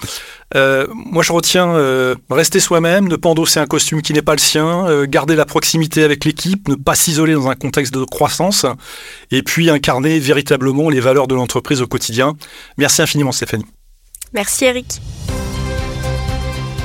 euh, 0.54 0.86
moi 0.92 1.22
je 1.22 1.32
retiens 1.32 1.74
euh, 1.74 2.14
rester 2.30 2.60
soi-même, 2.60 3.08
ne 3.08 3.16
pas 3.16 3.28
endosser 3.28 3.60
un 3.60 3.66
costume 3.66 4.02
qui 4.02 4.12
n'est 4.12 4.22
pas 4.22 4.34
le 4.34 4.40
sien, 4.40 4.86
euh, 4.86 5.06
garder 5.08 5.36
la 5.36 5.44
proximité 5.44 6.04
avec 6.04 6.24
l'équipe, 6.24 6.68
ne 6.68 6.74
pas 6.74 6.94
s'isoler 6.94 7.34
dans 7.34 7.48
un 7.48 7.54
contexte 7.54 7.94
de 7.94 8.04
croissance, 8.04 8.66
et 9.30 9.42
puis 9.42 9.70
incarner 9.70 10.18
véritablement 10.18 10.88
les 10.88 11.00
valeurs 11.00 11.26
de 11.26 11.34
l'entreprise 11.34 11.82
au 11.82 11.86
quotidien. 11.86 12.34
Merci 12.78 13.02
infiniment 13.02 13.32
Stéphanie. 13.32 13.66
Merci 14.32 14.66
Eric. 14.66 15.00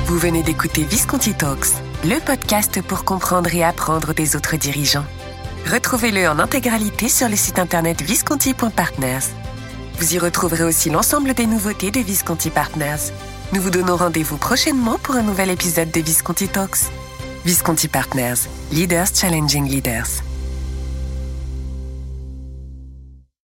Vous 0.06 0.18
venez 0.18 0.42
d'écouter 0.42 0.84
Visconti 0.84 1.34
Talks, 1.34 1.68
le 2.04 2.18
podcast 2.24 2.82
pour 2.82 3.04
comprendre 3.04 3.54
et 3.54 3.64
apprendre 3.64 4.12
des 4.12 4.36
autres 4.36 4.56
dirigeants. 4.56 5.06
Retrouvez-le 5.70 6.28
en 6.28 6.38
intégralité 6.38 7.08
sur 7.08 7.28
le 7.28 7.36
site 7.36 7.58
internet 7.58 8.02
visconti.partners. 8.02 9.41
Vous 9.98 10.14
y 10.14 10.18
retrouverez 10.18 10.64
aussi 10.64 10.90
l'ensemble 10.90 11.34
des 11.34 11.46
nouveautés 11.46 11.90
de 11.90 12.00
Visconti 12.00 12.50
Partners. 12.50 13.12
Nous 13.52 13.60
vous 13.60 13.70
donnons 13.70 13.96
rendez-vous 13.96 14.36
prochainement 14.36 14.98
pour 14.98 15.14
un 15.14 15.22
nouvel 15.22 15.50
épisode 15.50 15.90
de 15.90 16.00
Visconti 16.00 16.48
Talks. 16.48 16.90
Visconti 17.44 17.88
Partners, 17.88 18.48
Leaders 18.72 19.08
Challenging 19.14 19.68
Leaders. 19.68 20.31